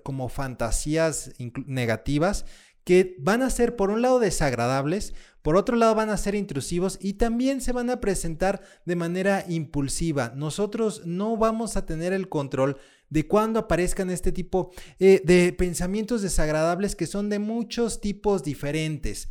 como 0.03 0.29
fantasías 0.29 1.31
negativas 1.65 2.45
que 2.83 3.15
van 3.19 3.41
a 3.41 3.49
ser 3.49 3.75
por 3.75 3.89
un 3.89 4.01
lado 4.01 4.19
desagradables, 4.19 5.13
por 5.41 5.57
otro 5.57 5.75
lado 5.75 5.95
van 5.95 6.09
a 6.09 6.17
ser 6.17 6.35
intrusivos 6.35 6.97
y 7.01 7.13
también 7.13 7.61
se 7.61 7.73
van 7.73 7.89
a 7.89 7.99
presentar 7.99 8.61
de 8.85 8.95
manera 8.95 9.45
impulsiva. 9.47 10.33
Nosotros 10.35 11.05
no 11.05 11.37
vamos 11.37 11.75
a 11.75 11.85
tener 11.85 12.13
el 12.13 12.29
control 12.29 12.77
de 13.09 13.27
cuando 13.27 13.59
aparezcan 13.59 14.09
este 14.09 14.31
tipo 14.31 14.71
eh, 14.99 15.21
de 15.23 15.53
pensamientos 15.53 16.21
desagradables 16.21 16.95
que 16.95 17.07
son 17.07 17.29
de 17.29 17.39
muchos 17.39 18.01
tipos 18.01 18.43
diferentes. 18.43 19.29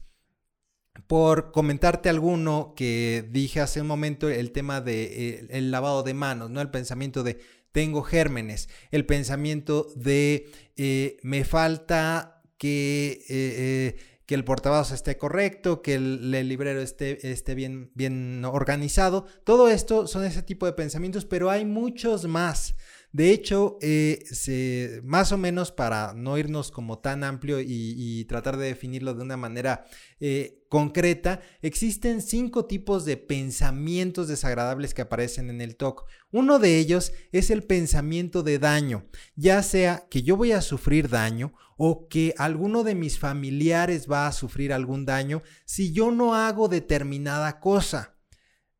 Por 1.07 1.51
comentarte 1.51 2.11
alguno 2.11 2.75
que 2.77 3.27
dije 3.31 3.61
hace 3.61 3.81
un 3.81 3.87
momento, 3.87 4.29
el 4.29 4.53
tema 4.53 4.83
del 4.83 5.49
de, 5.49 5.59
eh, 5.59 5.63
lavado 5.63 6.03
de 6.03 6.15
manos, 6.15 6.51
¿no? 6.51 6.61
El 6.61 6.71
pensamiento 6.71 7.23
de 7.23 7.41
tengo 7.73 8.03
gérmenes, 8.03 8.69
el 8.91 9.07
pensamiento 9.07 9.89
de 9.97 10.51
eh, 10.77 11.17
me 11.23 11.45
falta 11.45 12.42
que 12.63 14.13
que 14.27 14.35
el 14.37 14.45
portavasos 14.45 14.95
esté 14.95 15.19
correcto, 15.19 15.83
que 15.83 15.95
el, 15.95 16.31
librero 16.49 16.81
esté, 16.81 17.31
esté 17.33 17.55
bien, 17.55 17.91
bien 17.95 18.45
organizado. 18.45 19.27
Todo 19.45 19.69
esto 19.69 20.07
son 20.07 20.25
ese 20.25 20.43
tipo 20.43 20.67
de 20.67 20.73
pensamientos, 20.73 21.25
pero 21.25 21.51
hay 21.51 21.65
muchos 21.65 22.27
más. 22.27 22.75
De 23.13 23.31
hecho, 23.31 23.77
eh, 23.83 25.01
más 25.05 25.33
o 25.33 25.39
menos 25.39 25.71
para 25.71 26.15
no 26.15 26.39
irnos 26.39 26.71
como 26.71 26.99
tan 26.99 27.25
amplio 27.25 27.61
y, 27.61 28.25
tratar 28.25 28.57
de 28.57 28.69
definirlo 28.69 29.13
de 29.13 29.23
una 29.23 29.37
manera 29.37 29.85
eh, 30.19 30.65
concreta, 30.71 31.41
existen 31.61 32.23
cinco 32.23 32.65
tipos 32.65 33.05
de 33.05 33.19
pensamientos 33.19 34.29
desagradables 34.29 34.95
que 34.95 35.03
aparecen 35.03 35.51
en 35.51 35.61
el 35.61 35.77
TOC. 35.77 36.07
Uno 36.31 36.59
de 36.59 36.79
ellos 36.79 37.13
es 37.33 37.51
el 37.51 37.65
pensamiento 37.65 38.43
de 38.43 38.59
daño, 38.59 39.05
ya 39.37 39.63
sea 39.63 40.07
que 40.09 40.23
yo 40.23 40.39
voy 40.39 40.53
a 40.53 40.63
sufrir 40.63 41.11
daño 41.11 41.53
o 41.77 42.09
que 42.09 42.35
alguno 42.39 42.83
de 42.83 42.95
mis 42.95 43.19
familiares 43.19 44.11
va 44.11 44.27
a 44.27 44.33
sufrir 44.33 44.73
algún 44.73 45.05
daño 45.05 45.43
si 45.67 45.93
yo 45.93 46.11
no 46.11 46.35
hago 46.35 46.69
determinada 46.69 47.61
cosa. 47.61 48.17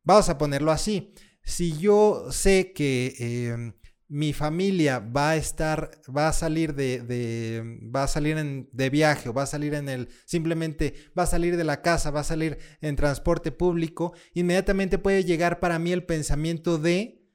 Vamos 0.05 0.31
a 0.31 0.39
ponerlo 0.39 0.71
así. 0.71 1.13
Si 1.45 1.77
yo 1.77 2.29
sé 2.31 2.73
que 2.73 3.15
em, 3.19 3.73
mi 4.13 4.35
familia 4.35 4.99
va 4.99 5.31
a 5.31 5.37
estar, 5.37 5.91
va 6.15 6.29
a 6.29 6.35
salir 6.35 6.75
de, 6.75 7.81
va 7.83 8.03
a 8.03 8.07
salir 8.07 8.37
de 8.71 8.91
viaje 8.91 9.31
o 9.31 9.33
va 9.33 9.45
a 9.45 9.47
salir 9.47 9.73
en 9.73 9.89
el, 9.89 10.11
simplemente 10.27 10.93
va 11.19 11.23
a 11.23 11.27
salir 11.27 11.57
de 11.57 11.65
la 11.65 11.81
casa, 11.81 12.11
va 12.11 12.21
a 12.21 12.25
salir 12.25 12.59
en 12.83 12.95
transporte 12.95 13.53
público, 13.53 14.13
inmediatamente 14.35 14.99
puede 14.99 15.25
llegar 15.25 15.61
para 15.61 15.79
mí 15.79 15.93
el 15.93 16.05
pensamiento 16.05 16.77
de 16.77 17.27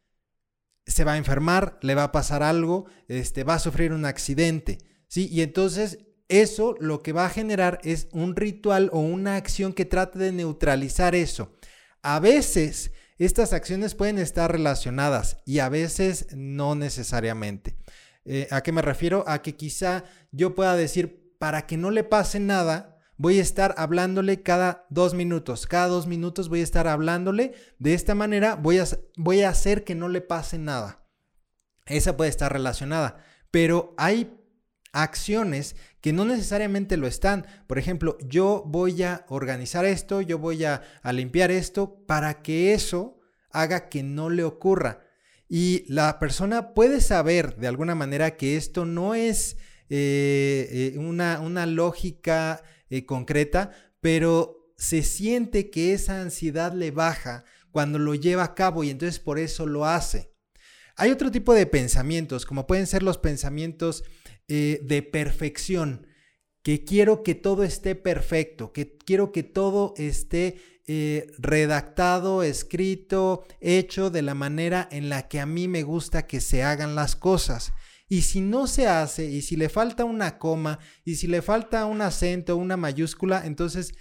se 0.86 1.04
va 1.04 1.14
a 1.14 1.18
enfermar, 1.18 1.80
le 1.82 1.96
va 1.96 2.04
a 2.04 2.12
pasar 2.12 2.44
algo, 2.44 2.86
este, 3.08 3.44
va 3.44 3.56
a 3.56 3.60
sufrir 3.60 3.92
un 3.92 4.06
accidente, 4.06 4.78
¿sí? 5.08 5.28
Y 5.32 5.42
entonces 5.42 5.98
eso 6.28 6.76
lo 6.80 7.02
que 7.02 7.12
va 7.12 7.26
a 7.26 7.32
generar 7.32 7.80
es 7.84 8.08
un 8.12 8.36
ritual 8.36 8.92
o 8.94 9.00
una 9.00 9.36
acción 9.36 9.74
que 9.74 9.86
trate 9.86 10.20
de 10.20 10.32
neutralizar 10.32 11.16
eso. 11.16 11.58
A 12.04 12.20
veces 12.20 12.92
estas 13.18 13.54
acciones 13.54 13.96
pueden 13.96 14.20
estar 14.20 14.52
relacionadas 14.52 15.38
y 15.46 15.60
a 15.60 15.70
veces 15.70 16.28
no 16.36 16.76
necesariamente. 16.76 17.78
Eh, 18.26 18.48
¿A 18.52 18.62
qué 18.62 18.72
me 18.72 18.82
refiero? 18.82 19.24
A 19.28 19.42
que 19.42 19.56
quizá 19.56 20.04
yo 20.32 20.54
pueda 20.54 20.76
decir, 20.76 21.34
para 21.40 21.66
que 21.66 21.78
no 21.78 21.92
le 21.92 22.04
pase 22.04 22.40
nada, 22.40 23.00
voy 23.18 23.40
a 23.40 23.42
estar 23.42 23.74
hablándole 23.78 24.44
cada 24.44 24.86
dos 24.90 25.14
minutos. 25.14 25.66
Cada 25.66 25.88
dos 25.88 26.08
minutos 26.08 26.50
voy 26.50 26.60
a 26.60 26.64
estar 26.64 26.88
hablándole. 26.88 27.54
De 27.80 27.94
esta 27.94 28.16
manera 28.16 28.56
voy 28.56 28.80
a, 28.80 28.86
voy 29.16 29.42
a 29.42 29.50
hacer 29.50 29.84
que 29.84 29.96
no 29.96 30.10
le 30.10 30.22
pase 30.22 30.58
nada. 30.58 31.06
Esa 31.86 32.18
puede 32.18 32.30
estar 32.30 32.52
relacionada. 32.52 33.24
Pero 33.50 33.96
hay 33.98 34.37
acciones 35.04 35.76
que 36.02 36.14
no 36.14 36.26
necesariamente 36.26 36.98
lo 36.98 37.08
están. 37.08 37.46
Por 37.68 37.80
ejemplo, 37.80 38.18
yo 38.20 38.64
voy 38.66 39.04
a 39.04 39.26
organizar 39.30 39.86
esto, 39.86 40.22
yo 40.22 40.40
voy 40.40 40.64
a, 40.64 40.82
limpiar 41.12 41.52
esto 41.52 42.06
para 42.06 42.42
que 42.42 42.74
eso 42.74 43.20
haga 43.52 43.90
que 43.90 44.04
no 44.04 44.30
le 44.30 44.44
ocurra. 44.44 45.02
Y 45.50 45.86
la 45.88 46.20
persona 46.20 46.74
puede 46.74 47.02
saber 47.02 47.56
de 47.58 47.68
alguna 47.68 47.96
manera 47.96 48.36
que 48.36 48.58
esto 48.58 48.86
no 48.86 49.16
es 49.16 49.58
eh, 49.90 50.94
eh, 50.96 50.98
una, 50.98 51.40
una, 51.40 51.66
lógica 51.66 52.64
eh, 52.90 53.06
concreta, 53.06 53.72
pero 54.02 54.74
se 54.78 55.04
siente 55.04 55.70
que 55.70 55.94
esa 55.94 56.22
ansiedad 56.22 56.74
le 56.74 56.92
baja 56.92 57.46
cuando 57.72 57.98
lo 57.98 58.14
lleva 58.14 58.44
a 58.44 58.56
cabo 58.56 58.84
y 58.84 58.90
entonces 58.90 59.20
por 59.20 59.40
eso 59.40 59.66
lo 59.66 59.86
hace. 59.86 60.37
Hay 60.98 61.12
otro 61.12 61.30
tipo 61.32 61.54
de 61.54 61.68
pensamientos, 61.68 62.46
como 62.46 62.66
pueden 62.66 62.88
ser 62.88 63.04
los 63.04 63.20
pensamientos 63.20 64.04
eh, 64.48 64.80
de 64.84 65.04
perfección, 65.04 66.08
que 66.64 66.84
quiero 66.84 67.22
que 67.22 67.36
todo 67.36 67.64
esté 67.64 67.94
perfecto, 67.94 68.74
que 68.74 68.98
quiero 68.98 69.32
que 69.32 69.44
todo 69.44 69.94
esté 69.96 70.58
eh, 70.88 71.28
redactado, 71.38 72.42
escrito, 72.42 73.46
hecho 73.62 74.10
de 74.10 74.24
la 74.24 74.34
manera 74.34 74.90
en 74.92 75.10
la 75.10 75.28
que 75.28 75.40
a 75.40 75.46
mí 75.46 75.68
me 75.68 75.84
gusta 75.84 76.26
que 76.26 76.42
se 76.42 76.64
hagan 76.64 76.96
las 76.96 77.16
cosas. 77.16 77.74
Y 78.10 78.24
si 78.24 78.42
no 78.42 78.66
se 78.66 78.88
hace, 78.88 79.26
y 79.26 79.44
si 79.44 79.56
le 79.56 79.70
falta 79.70 80.04
una 80.04 80.40
coma, 80.40 80.80
y 81.06 81.16
si 81.16 81.28
le 81.28 81.44
falta 81.44 81.86
un 81.86 82.02
acento, 82.02 82.58
una 82.58 82.76
mayúscula, 82.76 83.46
entonces 83.46 83.94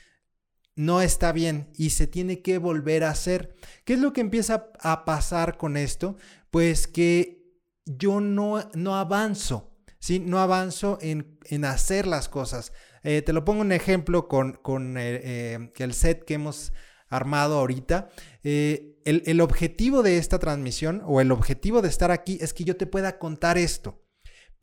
no 0.76 1.00
está 1.00 1.32
bien 1.32 1.70
y 1.74 1.90
se 1.90 2.06
tiene 2.06 2.42
que 2.42 2.58
volver 2.58 3.02
a 3.02 3.10
hacer. 3.10 3.56
¿Qué 3.84 3.94
es 3.94 3.98
lo 3.98 4.12
que 4.12 4.20
empieza 4.20 4.70
a 4.78 5.04
pasar 5.04 5.56
con 5.56 5.76
esto? 5.76 6.16
Pues 6.50 6.86
que 6.86 7.42
yo 7.86 8.20
no, 8.20 8.68
no 8.74 8.96
avanzo. 8.96 9.72
No 10.20 10.38
avanzo 10.38 10.98
en, 11.00 11.64
hacer 11.64 12.06
las 12.06 12.28
cosas. 12.28 12.72
Eh, 13.02 13.22
te 13.22 13.32
lo 13.32 13.44
pongo 13.44 13.62
un 13.62 13.72
ejemplo 13.72 14.28
con, 14.28 14.96
eh, 14.96 15.20
eh, 15.24 15.72
el 15.78 15.94
set 15.94 16.24
que 16.24 16.34
hemos 16.34 16.72
armado 17.08 17.58
ahorita. 17.58 18.10
El, 18.44 18.96
el, 19.04 19.40
objetivo 19.40 20.02
de 20.02 20.18
esta 20.18 20.38
transmisión 20.38 21.02
o 21.06 21.20
el 21.20 21.32
objetivo 21.32 21.82
de 21.82 21.88
estar 21.88 22.12
aquí 22.12 22.38
es 22.40 22.52
que 22.52 22.62
yo 22.62 22.76
te 22.76 22.86
pueda 22.86 23.18
contar 23.18 23.58
esto. 23.58 24.05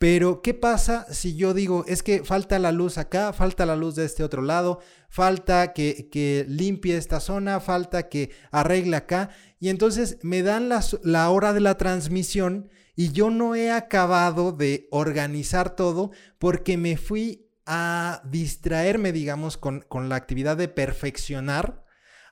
Pero, 0.04 0.42
¿qué 0.42 0.52
pasa 0.52 1.06
si 1.10 1.34
yo 1.34 1.54
digo, 1.54 1.86
es 1.88 2.02
que 2.02 2.24
falta 2.24 2.58
la 2.58 2.72
luz 2.72 2.98
acá, 2.98 3.32
falta 3.32 3.64
la 3.64 3.74
luz 3.74 3.94
de 3.94 4.04
este 4.04 4.22
otro 4.22 4.42
lado, 4.42 4.80
falta 5.08 5.72
que, 5.72 6.10
que 6.10 6.44
limpie 6.46 6.98
esta 6.98 7.20
zona, 7.20 7.58
falta 7.58 8.10
que 8.10 8.30
arregle 8.50 8.96
acá? 8.98 9.30
Y 9.58 9.70
entonces 9.70 10.18
me 10.20 10.42
dan 10.42 10.68
la, 10.68 10.84
la 11.04 11.30
hora 11.30 11.54
de 11.54 11.60
la 11.60 11.78
transmisión 11.78 12.68
y 12.94 13.12
yo 13.12 13.30
no 13.30 13.54
he 13.54 13.70
acabado 13.70 14.52
de 14.52 14.88
organizar 14.90 15.74
todo 15.74 16.10
porque 16.38 16.76
me 16.76 16.98
fui 16.98 17.48
a 17.64 18.20
distraerme, 18.26 19.10
digamos, 19.10 19.56
con, 19.56 19.86
la 19.90 20.16
actividad 20.16 20.58
de 20.58 20.68
perfeccionar 20.68 21.82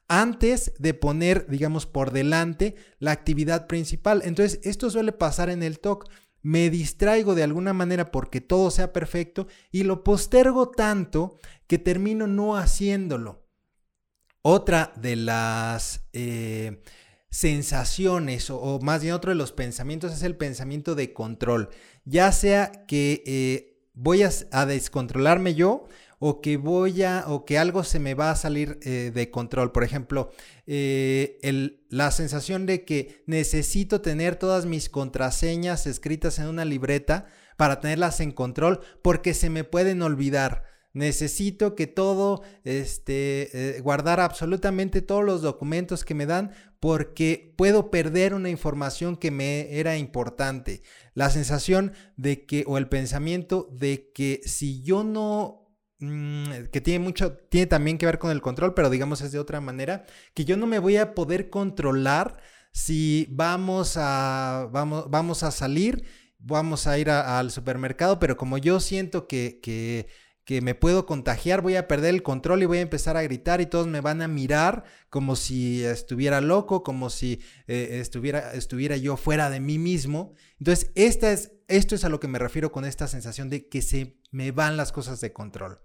antes 0.09 0.75
de 0.79 0.93
poner, 0.93 1.47
digamos, 1.49 1.87
por 1.87 2.11
delante 2.11 2.77
la 2.99 3.13
actividad 3.13 3.67
principal. 3.67 4.21
Entonces, 4.27 4.61
esto 4.63 4.91
suele 4.91 5.13
pasar 5.13 5.49
en 5.49 5.63
el 5.63 5.81
TOC. 5.81 6.11
Me 6.43 6.71
distraigo 6.71 7.35
de 7.35 7.45
alguna 7.45 7.73
manera 7.73 8.11
porque 8.11 8.41
todo 8.41 8.71
sea 8.71 8.93
perfecto 8.93 9.47
y 9.71 9.85
lo 9.85 10.05
postergo 10.05 10.71
tanto 10.71 11.39
que 11.67 11.79
termino 11.79 12.27
no 12.27 12.57
haciéndolo. 12.57 13.47
Otra 14.43 14.93
de 14.97 15.17
las... 15.17 16.05
Eh, 16.13 16.83
sensaciones 17.33 18.51
o, 18.51 18.79
más 18.83 19.01
bien 19.03 19.15
otro 19.15 19.31
de 19.31 19.37
los 19.37 19.53
pensamientos 19.53 20.13
es 20.13 20.23
el 20.23 20.37
pensamiento 20.37 20.95
de 20.95 21.15
control. 21.15 21.71
Ya 22.05 22.31
sea 22.31 22.71
que 22.87 23.23
eh, 23.27 23.89
voy 23.95 24.23
a, 24.23 24.67
descontrolarme 24.67 25.55
yo 25.55 25.87
o 26.25 26.41
que 26.41 26.57
voy 26.57 27.03
a 27.03 27.25
o 27.27 27.45
que 27.45 27.59
algo 27.59 27.83
se 27.83 27.99
me 27.99 28.15
va 28.15 28.31
a 28.31 28.37
salir 28.37 28.79
eh, 28.83 29.11
de 29.13 29.29
control. 29.29 29.73
Por 29.73 29.83
ejemplo, 29.83 30.31
eh, 30.69 31.81
la 31.89 32.13
sensación 32.13 32.65
de 32.65 32.85
que 32.85 33.25
necesito 33.27 34.03
tener 34.03 34.37
todas 34.37 34.65
mis 34.65 34.89
contraseñas 34.89 35.89
escritas 35.89 36.39
en 36.39 36.47
una 36.47 36.65
libreta 36.65 37.27
para 37.57 37.81
tenerlas 37.81 38.21
en 38.21 38.31
control 38.31 38.79
porque 39.03 39.35
se 39.35 39.51
me 39.51 39.65
pueden 39.65 40.01
olvidar. 40.01 40.63
Necesito 40.93 41.75
que 41.75 41.89
todo, 41.89 42.43
este, 42.63 43.81
guardar 43.83 44.21
absolutamente 44.21 45.03
todos 45.03 45.25
los 45.25 45.43
documentos 45.43 46.05
que 46.05 46.15
me 46.15 46.27
dan 46.27 46.53
porque 46.79 47.53
puedo 47.57 47.91
perder 47.91 48.35
una 48.35 48.51
información 48.51 49.17
que 49.17 49.33
me 49.33 49.77
era 49.77 49.97
importante. 49.97 50.83
La 51.15 51.31
sensación 51.31 51.95
de 52.17 52.47
que, 52.47 52.63
o 52.69 52.79
el 52.79 52.89
pensamiento 52.89 53.69
de 53.73 54.13
que 54.15 54.41
si 54.45 54.83
yo 54.83 55.03
no 55.03 55.62
que 56.71 56.81
tiene 56.81 56.99
mucho, 56.99 57.33
tiene 57.49 57.67
también 57.67 57.99
que 57.99 58.07
ver 58.07 58.19
con 58.19 58.31
el 58.31 58.43
control, 58.43 58.75
pero 58.75 58.91
digamos 58.91 59.21
es 59.21 59.33
de 59.33 59.39
otra 59.39 59.61
manera, 59.61 60.05
que 60.35 60.45
yo 60.45 60.57
no 60.57 60.67
me 60.67 60.79
voy 60.79 60.97
a 60.97 61.15
poder 61.15 61.51
controlar 61.51 62.41
si 62.73 63.27
vamos 63.31 63.97
a, 63.97 64.69
vamos, 64.73 65.11
vamos 65.11 65.43
a 65.43 65.51
salir, 65.51 66.05
vamos 66.39 66.87
a 66.87 66.99
ir 66.99 67.11
al 67.11 67.51
supermercado, 67.51 68.19
pero 68.19 68.37
como 68.37 68.59
yo 68.59 68.81
siento 68.81 69.29
que, 69.29 69.61
que 69.63 70.09
que 70.45 70.61
me 70.61 70.75
puedo 70.75 71.07
contagiar, 71.07 71.63
voy 71.63 71.77
a 71.77 71.87
perder 71.87 72.15
el 72.15 72.23
control 72.23 72.63
y 72.63 72.67
voy 72.67 72.79
a 72.79 72.83
empezar 72.83 73.17
a 73.17 73.23
gritar 73.23 73.61
y 73.61 73.67
todos 73.67 73.87
me 73.87 74.01
van 74.01 74.23
a 74.23 74.29
mirar 74.29 74.85
como 75.09 75.37
si 75.37 75.85
estuviera 75.85 76.41
loco, 76.41 76.83
como 76.83 77.11
si 77.11 77.41
eh, 77.69 77.99
estuviera, 78.01 78.53
estuviera 78.55 78.97
yo 78.97 79.17
fuera 79.17 79.51
de 79.51 79.61
mí 79.61 79.79
mismo. 79.79 80.35
Entonces, 80.59 80.91
esta 80.97 81.31
es, 81.31 81.53
esto 81.73 81.95
es 81.95 82.05
a 82.05 82.09
lo 82.09 82.21
que 82.21 82.29
me 82.29 82.39
refiero 82.39 82.71
con 82.71 82.85
esta 82.85 83.09
sensación 83.09 83.49
de 83.49 83.69
que 83.69 83.83
se 83.83 84.21
me 84.31 84.53
van 84.53 84.77
las 84.77 84.93
cosas 84.93 85.21
de 85.21 85.33
control. 85.33 85.81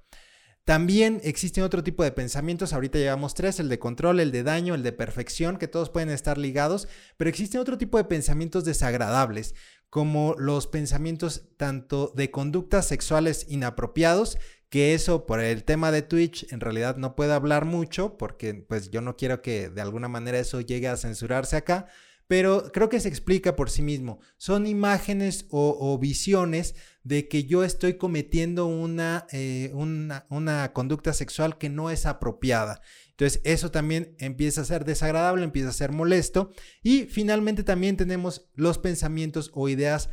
También 0.66 1.22
existen 1.24 1.64
otro 1.64 1.82
tipo 1.82 2.04
de 2.04 2.12
pensamientos, 2.12 2.74
ahorita 2.74 3.00
llevamos 3.00 3.34
tres, 3.34 3.62
el 3.62 3.70
de 3.70 3.80
control, 3.80 4.20
el 4.20 4.34
de 4.34 4.44
daño, 4.44 4.76
el 4.76 4.84
de 4.84 4.92
perfección, 4.92 5.58
que 5.58 5.70
todos 5.70 5.90
pueden 5.90 6.10
estar 6.10 6.38
ligados, 6.38 6.90
pero 7.16 7.30
existen 7.30 7.62
otro 7.62 7.78
tipo 7.78 7.98
de 7.98 8.04
pensamientos 8.04 8.66
desagradables, 8.66 9.56
como 9.90 10.36
los 10.38 10.68
pensamientos 10.68 11.44
tanto 11.56 12.12
de 12.18 12.32
conductas 12.32 12.86
sexuales 12.86 13.46
inapropiados, 13.48 14.38
que 14.68 14.94
eso 14.94 15.26
por 15.26 15.40
el 15.40 15.64
tema 15.64 15.92
de 15.92 16.02
Twitch 16.02 16.52
en 16.52 16.60
realidad 16.60 16.98
no 16.98 17.16
puedo 17.16 17.34
hablar 17.34 17.64
mucho 17.64 18.18
porque 18.18 18.54
pues 18.54 18.92
yo 18.92 19.00
no 19.00 19.16
quiero 19.16 19.42
que 19.42 19.70
de 19.70 19.80
alguna 19.80 20.10
manera 20.10 20.38
eso 20.38 20.60
llegue 20.60 20.90
a 20.90 20.98
censurarse 20.98 21.56
acá, 21.56 21.88
pero 22.28 22.72
creo 22.74 22.90
que 22.90 23.00
se 23.00 23.08
explica 23.08 23.56
por 23.56 23.70
sí 23.70 23.82
mismo. 23.82 24.20
Son 24.38 24.68
imágenes 24.68 25.46
o, 25.50 25.98
visiones 25.98 26.76
de 27.04 27.28
que 27.28 27.46
yo 27.46 27.64
estoy 27.64 27.96
cometiendo 27.96 28.66
una, 28.66 29.28
eh, 29.32 29.72
una, 29.74 30.26
una 30.30 30.74
conducta 30.74 31.14
sexual 31.14 31.58
que 31.58 31.70
no 31.70 31.90
es 31.90 32.06
apropiada. 32.06 32.82
Entonces 33.12 33.42
eso 33.46 33.72
también 33.72 34.16
empieza 34.20 34.62
a 34.62 34.66
ser 34.66 34.86
desagradable, 34.86 35.44
empieza 35.44 35.70
a 35.70 35.74
ser 35.74 35.92
molesto. 35.92 36.52
Y 36.84 37.06
finalmente 37.06 37.64
también 37.64 37.98
tenemos 37.98 38.50
los 38.54 38.78
pensamientos 38.78 39.50
o 39.54 39.70
ideas 39.70 40.10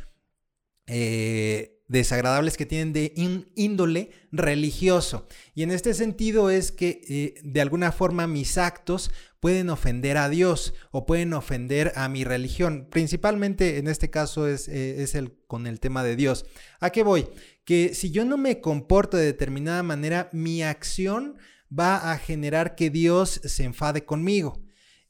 eh, 0.87 1.74
desagradables 1.87 2.57
que 2.57 2.65
tienen 2.65 2.93
de 2.93 3.13
índole 3.55 4.09
religioso. 4.31 5.27
Y 5.53 5.63
en 5.63 5.71
este 5.71 5.93
sentido 5.93 6.49
es 6.49 6.71
que 6.71 7.01
eh, 7.07 7.41
de 7.43 7.61
alguna 7.61 7.91
forma 7.91 8.27
mis 8.27 8.57
actos 8.57 9.11
pueden 9.39 9.69
ofender 9.69 10.17
a 10.17 10.29
Dios 10.29 10.73
o 10.91 11.05
pueden 11.05 11.33
ofender 11.33 11.93
a 11.95 12.09
mi 12.09 12.23
religión. 12.23 12.87
Principalmente 12.89 13.77
en 13.77 13.87
este 13.87 14.09
caso 14.09 14.47
es, 14.47 14.67
eh, 14.67 15.03
es 15.03 15.13
el, 15.13 15.37
con 15.47 15.67
el 15.67 15.79
tema 15.79 16.03
de 16.03 16.15
Dios. 16.15 16.45
¿A 16.79 16.89
qué 16.89 17.03
voy? 17.03 17.27
Que 17.63 17.93
si 17.93 18.11
yo 18.11 18.25
no 18.25 18.37
me 18.37 18.61
comporto 18.61 19.17
de 19.17 19.25
determinada 19.25 19.83
manera, 19.83 20.29
mi 20.33 20.63
acción 20.63 21.37
va 21.77 22.11
a 22.11 22.17
generar 22.17 22.75
que 22.75 22.89
Dios 22.89 23.41
se 23.43 23.63
enfade 23.63 24.05
conmigo. 24.05 24.64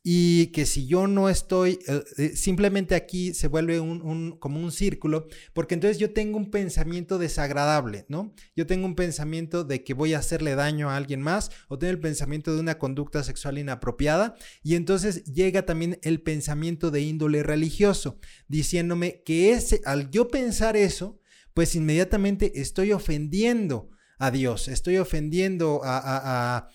Y 0.08 0.48
que 0.48 0.68
si 0.68 0.86
yo 0.86 1.08
no 1.08 1.30
estoy, 1.30 1.80
eh, 1.88 2.04
eh, 2.18 2.36
simplemente 2.36 2.94
aquí 2.94 3.34
se 3.34 3.48
vuelve 3.48 3.80
un, 3.80 4.38
como 4.38 4.60
un 4.60 4.72
círculo, 4.72 5.28
porque 5.52 5.74
entonces 5.74 5.98
yo 5.98 6.14
tengo 6.14 6.38
un 6.38 6.52
pensamiento 6.52 7.18
desagradable, 7.18 8.06
¿no? 8.08 8.32
Yo 8.56 8.68
tengo 8.68 8.86
un 8.86 8.94
pensamiento 8.94 9.64
de 9.64 9.84
que 9.84 9.96
voy 9.96 10.14
a 10.14 10.20
hacerle 10.20 10.54
daño 10.54 10.92
a 10.92 10.96
alguien 10.96 11.24
más, 11.24 11.50
o 11.70 11.80
tengo 11.80 11.90
el 11.90 12.00
pensamiento 12.00 12.54
de 12.54 12.60
una 12.60 12.78
conducta 12.78 13.24
sexual 13.24 13.58
inapropiada, 13.58 14.36
y 14.62 14.76
entonces 14.76 15.24
llega 15.24 15.66
también 15.66 15.98
el 16.04 16.22
pensamiento 16.22 16.92
de 16.92 17.02
índole 17.02 17.42
religioso, 17.42 18.20
diciéndome 18.48 19.24
que 19.26 19.54
ese, 19.54 19.82
al 19.86 20.12
yo 20.12 20.28
pensar 20.28 20.78
eso, 20.78 21.20
pues 21.56 21.74
inmediatamente 21.74 22.62
estoy 22.62 22.92
ofendiendo 22.92 23.90
a 24.18 24.32
Dios, 24.32 24.68
estoy 24.68 24.98
ofendiendo 24.98 25.82
a, 25.84 26.70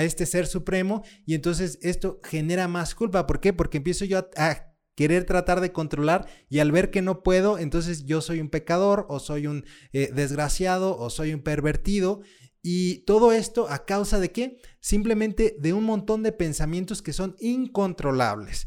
este 0.00 0.26
ser 0.26 0.46
supremo 0.46 1.04
y 1.24 1.34
entonces 1.34 1.78
esto 1.82 2.20
genera 2.24 2.68
más 2.68 2.94
culpa. 2.94 3.26
¿Por 3.26 3.40
qué? 3.40 3.52
Porque 3.52 3.78
empiezo 3.78 4.04
yo 4.04 4.28
a, 4.36 4.66
querer 4.96 5.24
tratar 5.24 5.60
de 5.60 5.72
controlar 5.72 6.26
y 6.50 6.58
al 6.58 6.72
ver 6.72 6.90
que 6.90 7.00
no 7.00 7.22
puedo, 7.22 7.56
entonces 7.56 8.04
yo 8.04 8.20
soy 8.20 8.40
un 8.40 8.50
pecador 8.50 9.06
o 9.08 9.18
soy 9.18 9.46
un 9.46 9.64
eh, 9.94 10.10
desgraciado 10.12 10.98
o 10.98 11.08
soy 11.08 11.32
un 11.32 11.40
pervertido. 11.40 12.20
Y 12.62 13.06
todo 13.06 13.32
esto 13.32 13.68
a 13.70 13.86
causa 13.86 14.20
de 14.20 14.30
qué? 14.30 14.58
Simplemente 14.80 15.56
de 15.58 15.72
un 15.72 15.84
montón 15.84 16.22
de 16.22 16.32
pensamientos 16.32 17.00
que 17.00 17.14
son 17.14 17.34
incontrolables. 17.40 18.66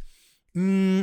Mm, 0.53 1.01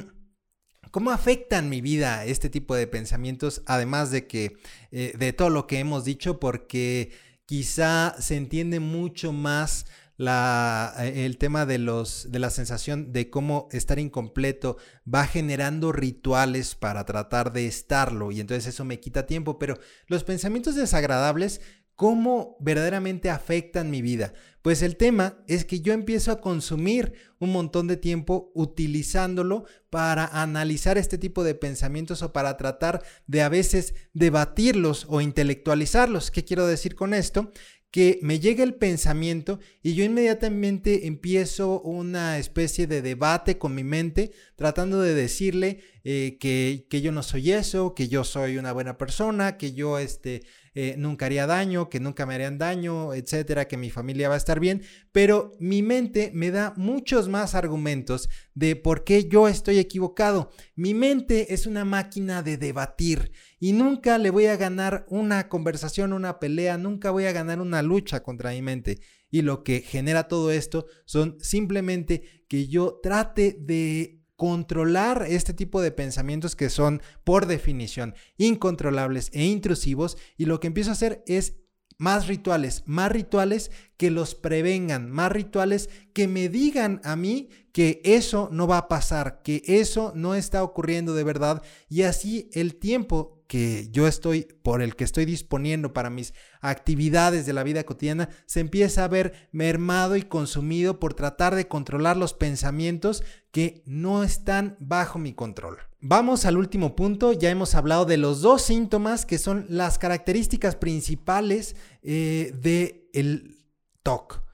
¿Cómo 0.90 1.12
afectan 1.12 1.68
mi 1.68 1.80
vida 1.80 2.24
este 2.24 2.50
tipo 2.50 2.74
de 2.74 2.86
pensamientos? 2.86 3.62
Además 3.66 4.10
de 4.10 4.26
que, 4.26 4.56
eh, 4.90 5.14
de 5.16 5.32
todo 5.32 5.50
lo 5.50 5.66
que 5.66 5.78
hemos 5.78 6.04
dicho, 6.04 6.40
porque 6.40 7.12
quizá 7.46 8.16
se 8.18 8.36
entiende 8.36 8.80
mucho 8.80 9.32
más 9.32 9.86
la, 10.16 10.94
eh, 10.98 11.24
el 11.24 11.38
tema 11.38 11.64
de, 11.64 11.78
los, 11.78 12.30
de 12.30 12.40
la 12.40 12.50
sensación 12.50 13.10
de 13.12 13.30
cómo 13.30 13.68
estar 13.72 13.98
incompleto 13.98 14.76
va 15.12 15.26
generando 15.26 15.92
rituales 15.92 16.74
para 16.74 17.06
tratar 17.06 17.52
de 17.52 17.66
estarlo 17.66 18.30
y 18.30 18.40
entonces 18.40 18.66
eso 18.66 18.84
me 18.84 19.00
quita 19.00 19.24
tiempo, 19.24 19.58
pero 19.58 19.78
los 20.08 20.22
pensamientos 20.22 20.74
desagradables 20.74 21.62
¿Cómo 22.00 22.56
verdaderamente 22.60 23.28
afectan 23.28 23.90
mi 23.90 24.00
vida? 24.00 24.32
Pues 24.62 24.80
el 24.80 24.96
tema 24.96 25.44
es 25.46 25.66
que 25.66 25.82
yo 25.82 25.92
empiezo 25.92 26.32
a 26.32 26.40
consumir 26.40 27.12
un 27.38 27.52
montón 27.52 27.88
de 27.88 27.98
tiempo 27.98 28.50
utilizándolo 28.54 29.66
para 29.90 30.24
analizar 30.24 30.96
este 30.96 31.18
tipo 31.18 31.44
de 31.44 31.54
pensamientos 31.54 32.22
o 32.22 32.32
para 32.32 32.56
tratar 32.56 33.02
de 33.26 33.42
a 33.42 33.50
veces 33.50 33.92
debatirlos 34.14 35.04
o 35.10 35.20
intelectualizarlos. 35.20 36.30
¿Qué 36.30 36.42
quiero 36.42 36.66
decir 36.66 36.94
con 36.94 37.12
esto? 37.12 37.52
que 37.90 38.20
me 38.22 38.38
llega 38.38 38.62
el 38.62 38.74
pensamiento 38.74 39.58
y 39.82 39.94
yo 39.94 40.04
inmediatamente 40.04 41.08
empiezo 41.08 41.80
una 41.80 42.38
especie 42.38 42.86
de 42.86 43.02
debate 43.02 43.58
con 43.58 43.74
mi 43.74 43.82
mente 43.82 44.30
tratando 44.60 45.00
de 45.00 45.14
decirle 45.14 45.80
eh, 46.04 46.36
que, 46.38 46.86
que, 46.90 47.00
yo 47.00 47.12
no 47.12 47.22
soy 47.22 47.50
eso, 47.50 47.94
que 47.94 48.08
yo 48.08 48.24
soy 48.24 48.58
una 48.58 48.72
buena 48.72 48.98
persona, 48.98 49.56
que 49.56 49.72
yo 49.72 49.98
este, 49.98 50.42
eh, 50.74 50.96
nunca 50.98 51.24
haría 51.24 51.46
daño, 51.46 51.88
que 51.88 51.98
nunca 51.98 52.26
me 52.26 52.34
harían 52.34 52.58
daño, 52.58 53.14
etcétera, 53.14 53.66
que 53.66 53.78
mi 53.78 53.88
familia 53.88 54.28
va 54.28 54.34
a 54.34 54.36
estar 54.36 54.60
bien, 54.60 54.82
pero 55.12 55.52
mi 55.60 55.80
mente 55.80 56.30
me 56.34 56.50
da 56.50 56.74
muchos 56.76 57.30
más 57.30 57.54
argumentos 57.54 58.28
de 58.52 58.76
por 58.76 59.02
qué 59.02 59.30
yo 59.30 59.48
estoy 59.48 59.78
equivocado. 59.78 60.50
Mi 60.76 60.92
mente 60.92 61.54
es 61.54 61.66
una 61.66 61.86
máquina 61.86 62.42
de 62.42 62.58
debatir 62.58 63.32
y 63.58 63.72
nunca 63.72 64.18
le 64.18 64.28
voy 64.28 64.44
a 64.44 64.58
ganar 64.58 65.06
una 65.08 65.48
conversación, 65.48 66.12
una 66.12 66.38
pelea, 66.38 66.76
nunca 66.76 67.10
voy 67.10 67.24
a 67.24 67.32
ganar 67.32 67.62
una 67.62 67.80
lucha 67.80 68.22
contra 68.22 68.50
mi 68.50 68.60
mente. 68.60 69.00
Y 69.30 69.40
lo 69.40 69.64
que 69.64 69.80
genera 69.80 70.28
todo 70.28 70.50
esto 70.50 70.86
son 71.06 71.38
simplemente 71.40 72.44
que 72.46 72.68
yo 72.68 73.00
trate 73.02 73.56
de 73.58 74.19
controlar 74.40 75.26
este 75.28 75.52
tipo 75.52 75.82
de 75.82 75.92
pensamientos 75.92 76.56
que 76.56 76.70
son 76.70 77.02
por 77.24 77.44
definición 77.44 78.14
incontrolables 78.38 79.28
e 79.34 79.44
intrusivos 79.44 80.16
y 80.38 80.46
lo 80.46 80.60
que 80.60 80.68
empiezo 80.68 80.88
a 80.88 80.92
hacer 80.94 81.22
es 81.26 81.56
más 81.98 82.26
rituales, 82.26 82.82
más 82.86 83.12
rituales 83.12 83.70
que 83.98 84.10
los 84.10 84.34
prevengan, 84.34 85.10
más 85.10 85.30
rituales 85.30 85.90
que 86.14 86.26
me 86.26 86.48
digan 86.48 87.02
a 87.04 87.16
mí 87.16 87.50
que 87.72 88.00
eso 88.02 88.48
no 88.50 88.66
va 88.66 88.78
a 88.78 88.88
pasar, 88.88 89.42
que 89.42 89.62
eso 89.66 90.10
no 90.16 90.34
está 90.34 90.64
ocurriendo 90.64 91.12
de 91.12 91.24
verdad 91.24 91.62
y 91.90 92.04
así 92.04 92.48
el 92.54 92.76
tiempo 92.76 93.39
que 93.50 93.88
yo 93.90 94.06
estoy, 94.06 94.46
por 94.62 94.80
el 94.80 94.94
que 94.94 95.02
estoy 95.02 95.24
disponiendo 95.24 95.92
para 95.92 96.08
mis 96.08 96.34
actividades 96.60 97.46
de 97.46 97.52
la 97.52 97.64
vida 97.64 97.82
cotidiana, 97.82 98.28
se 98.46 98.60
empieza 98.60 99.02
a 99.02 99.08
ver 99.08 99.48
mermado 99.50 100.14
y 100.14 100.22
consumido 100.22 101.00
por 101.00 101.14
tratar 101.14 101.56
de 101.56 101.66
controlar 101.66 102.16
los 102.16 102.32
pensamientos 102.32 103.24
que 103.50 103.82
no 103.86 104.22
están 104.22 104.76
bajo 104.78 105.18
mi 105.18 105.32
control. 105.32 105.78
Vamos 106.00 106.44
al 106.44 106.58
último 106.58 106.94
punto, 106.94 107.32
ya 107.32 107.50
hemos 107.50 107.74
hablado 107.74 108.04
de 108.04 108.18
los 108.18 108.40
dos 108.40 108.62
síntomas 108.62 109.26
que 109.26 109.38
son 109.38 109.66
las 109.68 109.98
características 109.98 110.76
principales 110.76 111.74
eh, 112.04 112.54
del 112.54 113.58
TOC. 114.04 114.44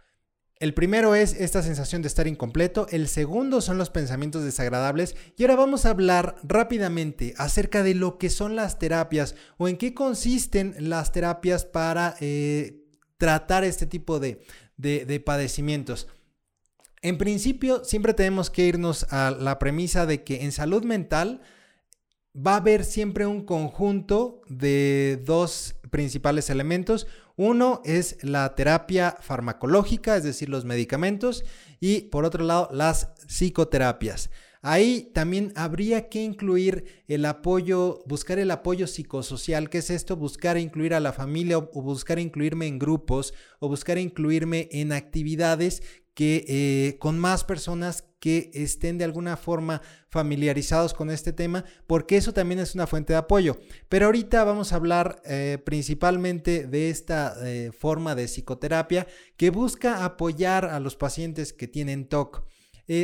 El 0.59 0.73
primero 0.73 1.15
es 1.15 1.35
esta 1.35 1.63
sensación 1.63 2.01
de 2.01 2.09
estar 2.09 2.27
incompleto, 2.27 2.87
el 2.91 3.09
segundo 3.09 3.61
son 3.61 3.77
los 3.77 3.91
pensamientos 3.91 4.43
desagradables 4.43 5.15
y 5.37 5.43
ahora 5.43 5.57
vamos 5.57 5.85
a 5.85 5.91
hablar 5.91 6.37
rápidamente 6.43 7.35
acerca 7.37 7.83
de 7.83 7.95
lo 7.95 8.17
que 8.17 8.31
son 8.31 8.57
las 8.57 8.79
terapias 8.79 9.35
o 9.59 9.69
en 9.69 9.77
qué 9.77 9.93
consisten 9.93 10.75
las 10.79 11.13
terapias 11.13 11.67
para 11.67 12.17
eh, 12.21 12.87
tratar 13.19 13.65
este 13.65 13.85
tipo 13.85 14.19
de, 14.19 14.41
de 14.79 15.21
padecimientos. 15.21 16.09
En 17.03 17.19
principio, 17.19 17.85
siempre 17.85 18.15
tenemos 18.15 18.49
que 18.49 18.65
irnos 18.65 19.07
a 19.13 19.33
la 19.33 19.59
premisa 19.59 20.07
de 20.07 20.25
que 20.25 20.43
en 20.43 20.53
salud 20.53 20.85
mental 20.85 21.43
va 22.35 22.55
a 22.55 22.57
haber 22.57 22.85
siempre 22.85 23.27
un 23.27 23.45
conjunto 23.45 24.41
de 24.49 25.23
dos 25.25 25.77
principales 25.91 26.51
elementos. 26.51 27.07
Uno 27.37 27.83
es 27.85 28.17
la 28.23 28.55
terapia 28.55 29.17
farmacológica, 29.21 30.17
es 30.17 30.25
decir, 30.25 30.49
los 30.49 30.65
medicamentos, 30.65 31.45
y 31.81 32.03
por 32.03 32.25
otro 32.25 32.45
lado, 32.45 32.69
las 32.73 33.11
psicoterapias. 33.29 34.31
Ahí 34.63 35.11
también 35.15 35.53
habría 35.55 36.09
que 36.09 36.25
incluir 36.25 37.05
el 37.07 37.25
apoyo, 37.27 38.03
buscar 38.07 38.39
el 38.39 38.51
apoyo 38.51 38.87
psicosocial, 38.87 39.71
que 39.71 39.79
es 39.79 39.91
esto, 39.91 40.17
buscar 40.17 40.59
incluir 40.59 40.95
a 40.95 41.01
la 41.01 41.13
familia 41.13 41.59
o, 41.59 41.83
buscar 41.83 42.19
incluirme 42.19 42.67
en 42.67 42.79
grupos 42.79 43.33
o 43.61 43.69
buscar 43.69 43.99
incluirme 43.99 44.69
en 44.73 44.93
actividades 44.93 45.83
que 46.15 46.45
eh, 46.49 46.99
con 46.99 47.19
más 47.19 47.45
personas 47.45 48.07
que 48.27 48.51
estén 48.55 48.99
de 48.99 49.05
alguna 49.05 49.37
forma 49.37 49.81
familiarizados 50.09 50.95
con 50.95 51.13
este 51.13 51.33
tema, 51.33 51.65
porque 51.87 52.17
eso 52.17 52.33
también 52.33 52.59
es 52.59 52.75
una 52.75 52.89
fuente 52.89 53.13
de 53.13 53.21
apoyo. 53.21 53.57
Pero 53.89 54.07
ahorita 54.07 54.43
vamos 54.43 54.73
a 54.73 54.77
hablar 54.77 55.23
eh, 55.25 55.59
principalmente 55.65 56.67
de 56.67 56.91
esta 56.91 57.37
eh, 57.45 57.71
forma 57.71 58.17
de 58.17 58.27
psicoterapia 58.27 59.07
que 59.37 59.51
busca 59.51 60.05
apoyar 60.05 60.65
a 60.65 60.81
los 60.81 60.97
pacientes 60.97 61.53
que 61.53 61.69
tienen 61.69 62.09
TOC. 62.09 62.43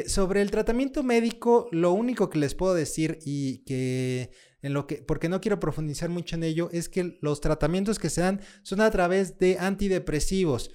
sobre 0.09 0.43
el 0.43 0.51
tratamiento 0.51 1.05
médico, 1.05 1.69
lo 1.71 1.93
único 1.93 2.29
que 2.29 2.41
les 2.41 2.57
puedo 2.57 2.75
decir 2.75 3.21
y 3.25 3.59
que 3.59 4.33
en 4.61 4.75
lo 4.75 4.89
que, 4.89 4.97
porque 4.97 5.29
no 5.29 5.41
quiero 5.41 5.61
profundizar 5.61 6.09
mucho 6.09 6.35
en 6.35 6.43
ello, 6.43 6.69
es 6.73 6.89
que 6.89 7.17
los 7.21 7.41
tratamientos 7.41 8.01
que 8.01 8.11
se 8.11 8.23
dan 8.23 8.41
son 8.65 8.81
a 8.81 8.91
través 8.91 9.39
de 9.39 9.57
antidepresivos 9.61 10.73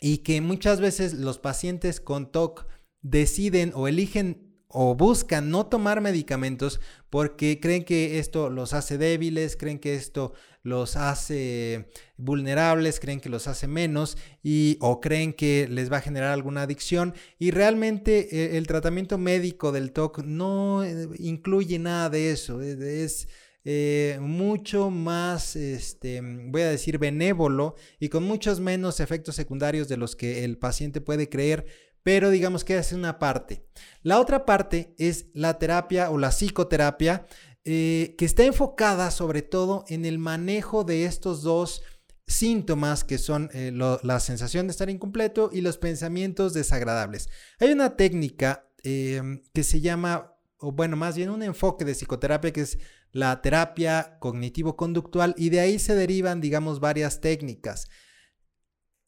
y 0.00 0.18
que 0.18 0.40
muchas 0.40 0.80
veces 0.80 1.12
los 1.12 1.38
pacientes 1.38 2.00
con 2.00 2.32
TOC 2.32 2.66
deciden 3.04 3.70
o 3.76 3.86
eligen 3.86 4.50
o 4.66 4.96
buscan 4.96 5.50
no 5.50 5.66
tomar 5.66 6.00
medicamentos 6.00 6.80
porque 7.08 7.60
creen 7.60 7.84
que 7.84 8.18
esto 8.18 8.50
los 8.50 8.74
hace 8.74 8.98
débiles, 8.98 9.56
creen 9.56 9.78
que 9.78 9.94
esto 9.94 10.32
los 10.62 10.96
hace 10.96 11.90
vulnerables, 12.16 12.98
creen 12.98 13.20
que 13.20 13.28
los 13.28 13.46
hace 13.46 13.68
menos 13.68 14.18
y 14.42 14.78
o 14.80 15.00
creen 15.00 15.32
que 15.32 15.68
les 15.70 15.92
va 15.92 15.98
a 15.98 16.00
generar 16.00 16.32
alguna 16.32 16.62
adicción. 16.62 17.14
Y 17.38 17.52
realmente 17.52 18.28
eh, 18.32 18.56
el 18.56 18.66
tratamiento 18.66 19.16
médico 19.16 19.70
del 19.70 19.92
TOC 19.92 20.24
no 20.24 20.82
eh, 20.82 21.08
incluye 21.18 21.78
nada 21.78 22.10
de 22.10 22.32
eso, 22.32 22.60
es 22.60 23.28
eh, 23.66 24.18
mucho 24.20 24.90
más, 24.90 25.54
este, 25.56 26.20
voy 26.20 26.62
a 26.62 26.68
decir, 26.68 26.98
benévolo 26.98 27.76
y 28.00 28.08
con 28.08 28.24
muchos 28.24 28.60
menos 28.60 29.00
efectos 29.00 29.36
secundarios 29.36 29.88
de 29.88 29.96
los 29.96 30.16
que 30.16 30.44
el 30.44 30.58
paciente 30.58 31.00
puede 31.00 31.28
creer, 31.28 31.64
pero 32.04 32.30
digamos 32.30 32.64
que 32.64 32.78
es 32.78 32.92
una 32.92 33.18
parte. 33.18 33.66
La 34.02 34.20
otra 34.20 34.46
parte 34.46 34.94
es 34.98 35.26
la 35.34 35.58
terapia 35.58 36.10
o 36.10 36.18
la 36.18 36.30
psicoterapia, 36.30 37.26
eh, 37.64 38.14
que 38.16 38.26
está 38.26 38.44
enfocada 38.44 39.10
sobre 39.10 39.42
todo 39.42 39.84
en 39.88 40.04
el 40.04 40.20
manejo 40.20 40.84
de 40.84 41.06
estos 41.06 41.42
dos 41.42 41.82
síntomas 42.26 43.02
que 43.04 43.18
son 43.18 43.50
eh, 43.52 43.72
la 43.72 44.20
sensación 44.20 44.66
de 44.66 44.70
estar 44.70 44.88
incompleto 44.88 45.50
y 45.52 45.62
los 45.62 45.78
pensamientos 45.78 46.54
desagradables. 46.54 47.28
Hay 47.58 47.72
una 47.72 47.96
técnica 47.96 48.68
que 48.82 49.62
se 49.62 49.80
llama, 49.80 50.36
o 50.58 50.72
bueno, 50.72 50.94
más 50.94 51.16
bien 51.16 51.30
un 51.30 51.42
enfoque 51.42 51.86
de 51.86 51.94
psicoterapia 51.94 52.52
que 52.52 52.60
es 52.60 52.78
la 53.12 53.40
terapia 53.40 54.18
cognitivo-conductual 54.18 55.34
y 55.38 55.48
de 55.48 55.60
ahí 55.60 55.78
se 55.78 55.94
derivan, 55.94 56.42
digamos, 56.42 56.80
varias 56.80 57.22
técnicas. 57.22 57.88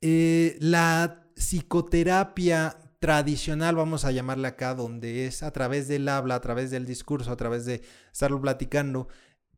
Eh, 0.01 0.57
la 0.61 1.29
psicoterapia 1.35 2.86
tradicional, 2.99 3.77
vamos 3.77 4.05
a 4.05 4.13
llamarla 4.13 4.49
acá, 4.49 4.75
donde 4.75 5.27
es 5.27 5.43
a 5.43 5.51
través 5.51 5.89
del 5.89 6.09
habla, 6.09 6.37
a 6.37 6.41
través 6.41 6.71
del 6.71 6.87
discurso, 6.87 7.31
a 7.31 7.37
través 7.37 7.65
de 7.65 7.83
estarlo 8.13 8.41
platicando, 8.41 9.09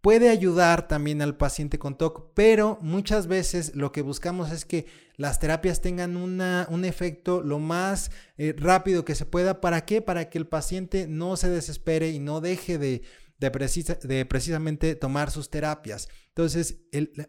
puede 0.00 0.28
ayudar 0.28 0.88
también 0.88 1.22
al 1.22 1.36
paciente 1.36 1.78
con 1.78 1.96
TOC, 1.96 2.32
pero 2.34 2.78
muchas 2.80 3.26
veces 3.26 3.74
lo 3.74 3.92
que 3.92 4.02
buscamos 4.02 4.52
es 4.52 4.64
que 4.64 4.86
las 5.16 5.40
terapias 5.40 5.80
tengan 5.80 6.16
un 6.16 6.84
efecto 6.84 7.42
lo 7.42 7.58
más 7.58 8.10
eh, 8.36 8.54
rápido 8.56 9.04
que 9.04 9.14
se 9.16 9.26
pueda. 9.26 9.60
¿Para 9.60 9.84
qué? 9.84 10.00
Para 10.00 10.30
que 10.30 10.38
el 10.38 10.46
paciente 10.46 11.06
no 11.08 11.36
se 11.36 11.48
desespere 11.48 12.10
y 12.10 12.20
no 12.20 12.40
deje 12.40 12.78
de 12.78 13.02
de, 13.38 14.26
precisamente 14.26 14.94
tomar 14.96 15.30
sus 15.30 15.50
terapias. 15.50 16.08
Entonces, 16.28 16.78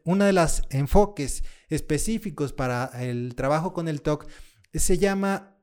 uno 0.04 0.26
de 0.26 0.34
los 0.34 0.64
enfoques 0.70 1.44
específicos 1.70 2.54
para 2.54 2.86
el 3.02 3.36
trabajo 3.36 3.74
con 3.74 3.88
el 3.88 4.02
TOC 4.02 4.28
se 4.74 4.98
llama 4.98 5.56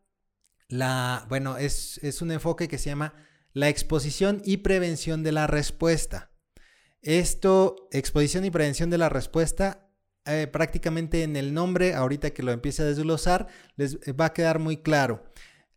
la, 0.69 1.27
bueno, 1.29 1.57
es, 1.59 2.21
un 2.21 2.31
enfoque 2.31 2.69
que 2.69 2.79
se 2.79 2.91
llama 2.91 3.15
la 3.53 3.69
exposición 3.69 4.43
y 4.45 4.59
prevención 4.59 5.23
de 5.23 5.33
la 5.33 5.47
respuesta. 5.47 6.31
Esto, 7.03 7.89
exposición 7.93 8.45
y 8.45 8.51
prevención 8.51 8.91
de 8.91 8.99
la 8.99 9.09
respuesta, 9.09 9.89
eh, 10.25 10.49
prácticamente 10.49 11.23
en 11.23 11.37
el 11.37 11.55
nombre, 11.55 11.95
ahorita 11.95 12.31
que 12.31 12.43
lo 12.43 12.53
empiece 12.53 12.83
a 12.83 12.87
desglosar, 12.87 13.47
les 13.77 13.97
va 13.99 14.27
a 14.27 14.33
quedar 14.33 14.59
muy 14.59 14.79
claro. 14.79 15.25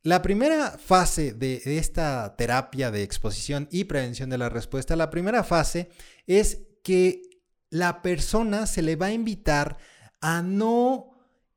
La 0.01 0.21
primera 0.21 0.77
fase 0.77 1.33
de 1.33 1.61
esta 1.65 2.35
terapia 2.37 2.89
de 2.89 3.03
exposición 3.03 3.67
y 3.69 3.83
prevención 3.83 4.29
de 4.29 4.37
la 4.37 4.49
respuesta, 4.49 4.95
la 4.95 5.09
primera 5.09 5.43
fase 5.43 5.89
es 6.25 6.63
que 6.83 7.21
la 7.69 8.01
persona 8.01 8.65
se 8.65 8.81
le 8.81 8.95
va 8.95 9.07
a 9.07 9.13
invitar 9.13 9.77
a 10.21 10.41
no 10.41 11.08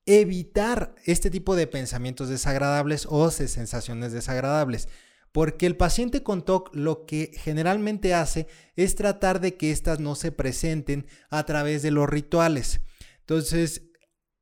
evitar 0.07 0.95
este 1.05 1.31
tipo 1.31 1.55
de 1.57 1.67
pensamientos 1.67 2.29
desagradables 2.29 3.07
o 3.09 3.31
sensaciones 3.31 4.13
desagradables. 4.13 4.89
Porque 5.33 5.65
el 5.65 5.77
paciente 5.77 6.23
con 6.23 6.45
TOC 6.45 6.75
lo 6.75 7.07
que 7.07 7.31
generalmente 7.35 8.13
hace 8.13 8.49
es 8.77 8.95
tratar 8.97 9.41
de 9.41 9.57
que 9.57 9.71
éstas 9.71 9.99
no 9.99 10.15
se 10.15 10.31
presenten 10.31 11.07
a 11.31 11.45
través 11.45 11.83
de 11.83 11.91
los 11.91 12.09
rituales. 12.09 12.81
Entonces, 13.21 13.83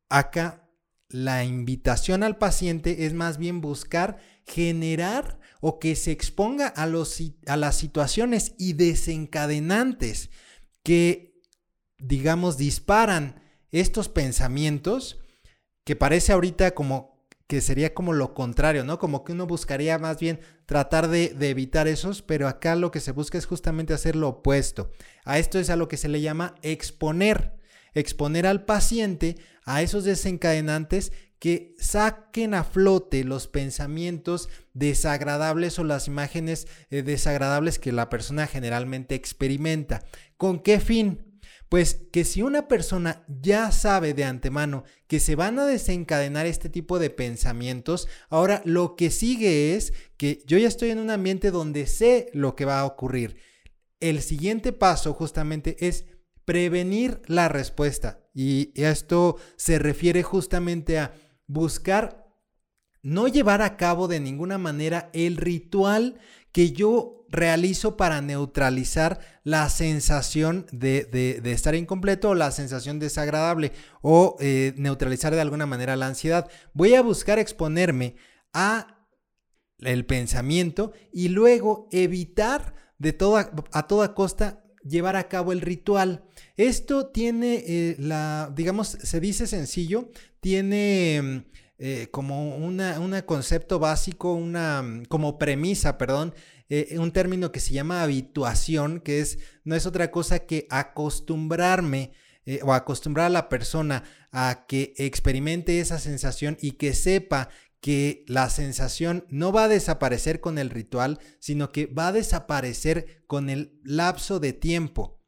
acá 0.09 0.69
la 1.09 1.45
invitación 1.45 2.23
al 2.23 2.39
paciente 2.39 3.07
es 3.07 3.15
más 3.15 3.39
bien 3.39 3.61
buscar 3.61 4.19
generar 4.47 5.39
o 5.61 5.79
que 5.79 5.95
se 5.95 6.11
exponga 6.11 6.67
a, 6.67 6.87
los, 6.87 7.23
a 7.47 7.57
las 7.57 7.77
situaciones 7.77 8.55
y 8.59 8.73
desencadenantes 8.73 10.31
que, 10.83 11.41
digamos, 11.99 12.57
disparan 12.57 13.43
estos 13.71 14.09
pensamientos 14.09 15.21
que 15.85 15.97
parece 15.97 16.33
ahorita 16.33 16.73
como 16.73 17.21
que 17.47 17.61
sería 17.61 17.95
como 17.95 18.13
lo 18.13 18.33
contrario, 18.33 18.85
¿no? 18.85 19.01
Como 19.01 19.25
que 19.25 19.33
uno 19.33 19.47
buscaría 19.47 19.99
más 19.99 20.21
bien 20.21 20.39
tratar 20.67 21.09
de, 21.09 21.35
evitar 21.41 21.89
esos, 21.89 22.23
pero 22.23 22.47
acá 22.47 22.77
lo 22.77 22.93
que 22.93 23.01
se 23.01 23.11
busca 23.11 23.39
es 23.39 23.47
justamente 23.47 23.93
hacer 23.93 24.15
lo 24.15 24.29
opuesto. 24.29 24.93
A 25.25 25.41
esto 25.41 25.59
es 25.59 25.69
a 25.69 25.75
lo 25.75 25.89
que 25.89 25.97
se 25.97 26.09
le 26.09 26.21
llama 26.21 26.55
exponer 26.63 27.59
exponer 27.95 28.47
al 28.47 28.65
paciente 28.65 29.37
a 29.65 29.83
esos 29.83 30.05
desencadenantes 30.05 31.13
que 31.39 31.75
saquen 31.79 32.53
a 32.53 32.65
flote 32.65 33.25
los 33.25 33.49
pensamientos 33.49 34.49
desagradables 34.75 35.79
o 35.79 35.85
las 35.85 36.07
imágenes 36.07 36.67
eh, 36.91 37.03
desagradables 37.03 37.79
que 37.79 37.93
la 37.93 38.11
persona 38.11 38.47
generalmente 38.47 39.15
experimenta. 39.15 40.05
¿Con 40.37 40.61
qué 40.61 40.81
fin? 40.81 41.30
Pues 41.71 41.95
que 42.11 42.25
si 42.25 42.43
una 42.43 42.67
persona 42.67 43.25
ya 43.29 43.71
sabe 43.71 44.13
de 44.13 44.25
antemano 44.25 44.83
que 45.07 45.21
se 45.21 45.37
van 45.37 45.57
a 45.61 45.67
desencadenar 45.67 46.47
este 46.47 46.69
tipo 46.69 46.99
de 46.99 47.11
pensamientos, 47.11 48.09
ahora 48.29 48.61
lo 48.65 48.97
que 48.97 49.11
sigue 49.11 49.77
es 49.77 49.93
que 50.17 50.43
yo 50.47 50.59
ya 50.59 50.67
estoy 50.67 50.91
en 50.91 50.99
un 50.99 51.11
ambiente 51.11 51.53
donde 51.53 51.87
sé 51.87 52.29
lo 52.35 52.57
que 52.57 52.65
va 52.65 52.81
a 52.81 52.85
ocurrir. 52.87 53.37
El 54.01 54.21
siguiente 54.21 54.73
paso 54.73 55.15
justamente 55.15 55.77
es 55.87 56.07
prevenir 56.45 57.23
la 57.27 57.49
respuesta. 57.49 58.19
Y 58.35 58.73
esto 58.75 59.37
se 59.55 59.79
refiere 59.79 60.25
justamente 60.25 60.99
a 60.99 61.15
buscar 61.47 62.27
no 63.03 63.29
llevar 63.29 63.63
a 63.63 63.77
cabo 63.77 64.09
de 64.09 64.19
ninguna 64.19 64.59
manera 64.59 65.09
el 65.13 65.37
ritual 65.37 66.19
que 66.53 66.73
yo 66.73 67.27
realizo 67.29 67.97
para 67.97 68.21
neutralizar 68.21 69.21
la 69.45 69.69
sensación 69.69 70.67
de, 70.73 71.41
estar 71.45 71.75
incompleto 71.75 72.31
o 72.31 72.35
la 72.35 72.51
sensación 72.51 72.99
desagradable 72.99 73.73
o 74.03 74.37
eh, 74.41 74.75
neutralizar 74.77 75.35
de 75.35 75.41
alguna 75.41 75.67
manera 75.67 75.97
la 75.97 76.07
ansiedad. 76.07 76.51
Voy 76.75 76.95
a 76.95 77.03
buscar 77.03 77.39
exponerme 77.39 78.17
a 78.53 79.07
el 79.79 80.05
pensamiento 80.07 80.93
y 81.13 81.29
luego 81.29 81.89
evitar 81.93 82.75
de 82.99 83.13
toda, 83.13 83.51
a 83.73 83.87
toda 83.87 84.15
costa 84.15 84.63
llevar 84.85 85.17
a 85.17 85.29
cabo 85.29 85.53
el 85.53 85.61
ritual. 85.61 86.25
Esto 86.57 87.07
tiene 87.09 87.65
eh, 87.67 87.97
la, 87.99 88.53
digamos, 88.55 88.89
se 88.89 89.21
dice 89.21 89.47
sencillo, 89.47 90.11
tiene 90.41 91.47
eh, 91.83 92.09
como 92.11 92.57
un 92.57 93.23
concepto 93.25 93.79
básico, 93.79 94.35
una, 94.35 94.85
como 95.09 95.39
premisa, 95.39 95.97
perdón, 95.97 96.35
eh, 96.69 96.99
un 96.99 97.11
término 97.11 97.51
que 97.53 97.61
se 97.61 97.73
llama 97.73 98.03
habituación, 98.03 99.01
que 99.01 99.21
es, 99.21 99.39
no 99.65 99.75
es 99.75 99.87
otra 99.87 100.11
cosa 100.11 100.41
que 100.41 100.67
acostumbrarme 100.69 102.13
eh, 102.45 102.61
o 102.63 102.75
acostumbrar 102.75 103.27
a 103.27 103.31
la 103.31 103.49
persona 103.49 104.05
a 104.31 104.67
que 104.69 104.93
experimente 104.99 105.81
esa 105.81 105.99
sensación 105.99 106.59
y 106.61 106.73
que 106.73 106.93
sepa 106.93 107.49
que 107.81 108.25
la 108.29 108.51
sensación 108.51 109.25
no 109.31 109.51
va 109.51 109.65
a 109.65 109.69
desaparecer 109.69 110.41
con 110.41 110.59
el 110.59 110.69
ritual, 110.69 111.19
sino 111.39 111.73
que 111.73 111.87
va 111.87 112.09
a 112.09 112.13
desaparecer 112.13 113.25
con 113.27 113.49
el 113.49 113.81
lapso 113.85 114.39
de 114.39 114.53
tiempo. 114.53 115.20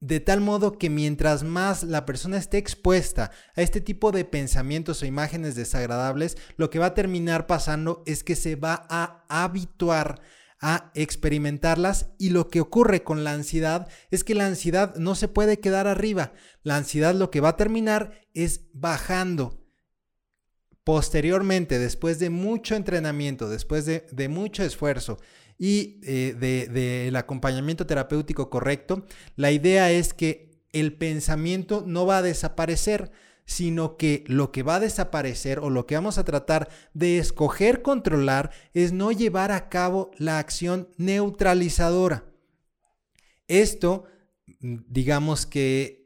De 0.00 0.18
tal 0.18 0.40
modo 0.40 0.78
que 0.78 0.88
mientras 0.88 1.42
más 1.42 1.82
la 1.82 2.06
persona 2.06 2.38
esté 2.38 2.56
expuesta 2.56 3.30
a 3.54 3.60
este 3.60 3.82
tipo 3.82 4.12
de 4.12 4.24
pensamientos 4.24 5.02
o 5.02 5.06
imágenes 5.06 5.54
desagradables, 5.54 6.38
lo 6.56 6.70
que 6.70 6.78
va 6.78 6.86
a 6.86 6.94
terminar 6.94 7.46
pasando 7.46 8.02
es 8.06 8.24
que 8.24 8.34
se 8.34 8.56
va 8.56 8.86
a 8.88 9.24
habituar 9.28 10.22
a 10.60 10.90
experimentarlas 10.94 12.10
y 12.18 12.30
lo 12.30 12.48
que 12.48 12.60
ocurre 12.60 13.02
con 13.02 13.24
la 13.24 13.32
ansiedad 13.32 13.88
es 14.10 14.24
que 14.24 14.34
la 14.34 14.46
ansiedad 14.46 14.94
no 14.96 15.14
se 15.14 15.28
puede 15.28 15.58
quedar 15.58 15.86
arriba. 15.86 16.32
La 16.62 16.76
ansiedad 16.76 17.14
lo 17.14 17.30
que 17.30 17.40
va 17.40 17.50
a 17.50 17.56
terminar 17.56 18.12
es 18.34 18.66
bajando. 18.72 19.58
Posteriormente, 20.84 21.78
después 21.78 22.18
de 22.18 22.30
mucho 22.30 22.74
entrenamiento, 22.74 23.48
después 23.48 23.86
de, 23.86 24.28
mucho 24.28 24.62
esfuerzo, 24.62 25.18
y 25.62 26.00
eh, 26.04 26.34
del 26.70 27.14
acompañamiento 27.16 27.86
terapéutico 27.86 28.48
correcto, 28.48 29.04
la 29.36 29.52
idea 29.52 29.92
es 29.92 30.14
que 30.14 30.58
el 30.72 30.94
pensamiento 30.94 31.84
no 31.86 32.06
va 32.06 32.18
a 32.18 32.22
desaparecer, 32.22 33.12
sino 33.44 33.98
que 33.98 34.24
lo 34.26 34.52
que 34.52 34.62
va 34.62 34.76
a 34.76 34.80
desaparecer 34.80 35.58
o 35.58 35.68
lo 35.68 35.86
que 35.86 35.96
vamos 35.96 36.16
a 36.16 36.24
tratar 36.24 36.70
de 36.94 37.18
escoger 37.18 37.82
controlar 37.82 38.52
es 38.72 38.92
no 38.92 39.12
llevar 39.12 39.52
a 39.52 39.68
cabo 39.68 40.12
la 40.16 40.38
acción 40.38 40.88
neutralizadora. 40.96 42.24
Esto, 43.46 44.04
digamos 44.60 45.44
que 45.44 46.00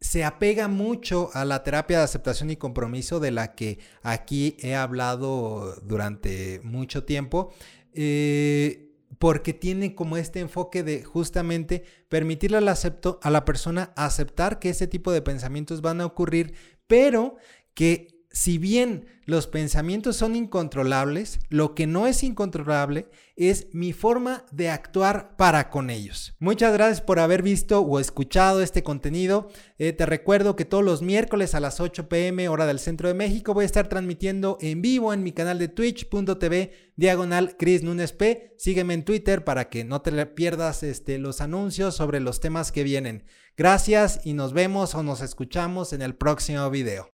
se 0.00 0.24
apega 0.24 0.68
mucho 0.68 1.30
a 1.32 1.44
la 1.44 1.64
terapia 1.64 1.98
de 1.98 2.04
aceptación 2.04 2.50
y 2.50 2.56
compromiso 2.56 3.18
de 3.18 3.32
la 3.32 3.54
que 3.54 3.78
aquí 4.02 4.56
he 4.60 4.74
hablado 4.74 5.74
durante 5.82 6.60
mucho 6.62 7.04
tiempo, 7.04 7.52
eh, 7.94 8.88
porque 9.18 9.52
tiene 9.52 9.94
como 9.94 10.16
este 10.16 10.40
enfoque 10.40 10.82
de 10.82 11.02
justamente 11.02 11.84
permitirle 12.08 12.58
al 12.58 12.68
acepto, 12.68 13.18
a 13.22 13.30
la 13.30 13.44
persona 13.44 13.92
aceptar 13.96 14.58
que 14.58 14.70
ese 14.70 14.86
tipo 14.86 15.12
de 15.12 15.22
pensamientos 15.22 15.80
van 15.80 16.00
a 16.00 16.06
ocurrir, 16.06 16.54
pero 16.86 17.36
que 17.74 18.17
si 18.30 18.58
bien 18.58 19.06
los 19.24 19.46
pensamientos 19.46 20.16
son 20.16 20.36
incontrolables, 20.36 21.38
lo 21.48 21.74
que 21.74 21.86
no 21.86 22.06
es 22.06 22.22
incontrolable 22.22 23.06
es 23.36 23.68
mi 23.72 23.92
forma 23.92 24.44
de 24.52 24.70
actuar 24.70 25.36
para 25.36 25.70
con 25.70 25.90
ellos. 25.90 26.34
Muchas 26.38 26.72
gracias 26.72 27.00
por 27.00 27.20
haber 27.20 27.42
visto 27.42 27.80
o 27.80 28.00
escuchado 28.00 28.62
este 28.62 28.82
contenido. 28.82 29.48
Eh, 29.78 29.92
te 29.92 30.06
recuerdo 30.06 30.56
que 30.56 30.64
todos 30.64 30.84
los 30.84 31.02
miércoles 31.02 31.54
a 31.54 31.60
las 31.60 31.80
8 31.80 32.08
pm 32.08 32.48
hora 32.48 32.66
del 32.66 32.78
centro 32.78 33.08
de 33.08 33.14
México 33.14 33.54
voy 33.54 33.62
a 33.62 33.66
estar 33.66 33.88
transmitiendo 33.88 34.58
en 34.60 34.82
vivo 34.82 35.12
en 35.12 35.22
mi 35.22 35.32
canal 35.32 35.58
de 35.58 35.68
twitch.tv 35.68 36.72
diagonal 36.96 37.56
Chris 37.58 37.82
Nunes 37.82 38.12
P. 38.12 38.54
Sígueme 38.58 38.94
en 38.94 39.04
Twitter 39.04 39.44
para 39.44 39.68
que 39.68 39.84
no 39.84 40.02
te 40.02 40.26
pierdas 40.26 40.82
este, 40.82 41.18
los 41.18 41.40
anuncios 41.40 41.94
sobre 41.94 42.20
los 42.20 42.40
temas 42.40 42.72
que 42.72 42.82
vienen. 42.82 43.24
Gracias 43.56 44.20
y 44.24 44.34
nos 44.34 44.52
vemos 44.52 44.94
o 44.94 45.02
nos 45.02 45.20
escuchamos 45.20 45.92
en 45.92 46.02
el 46.02 46.14
próximo 46.14 46.68
video. 46.70 47.06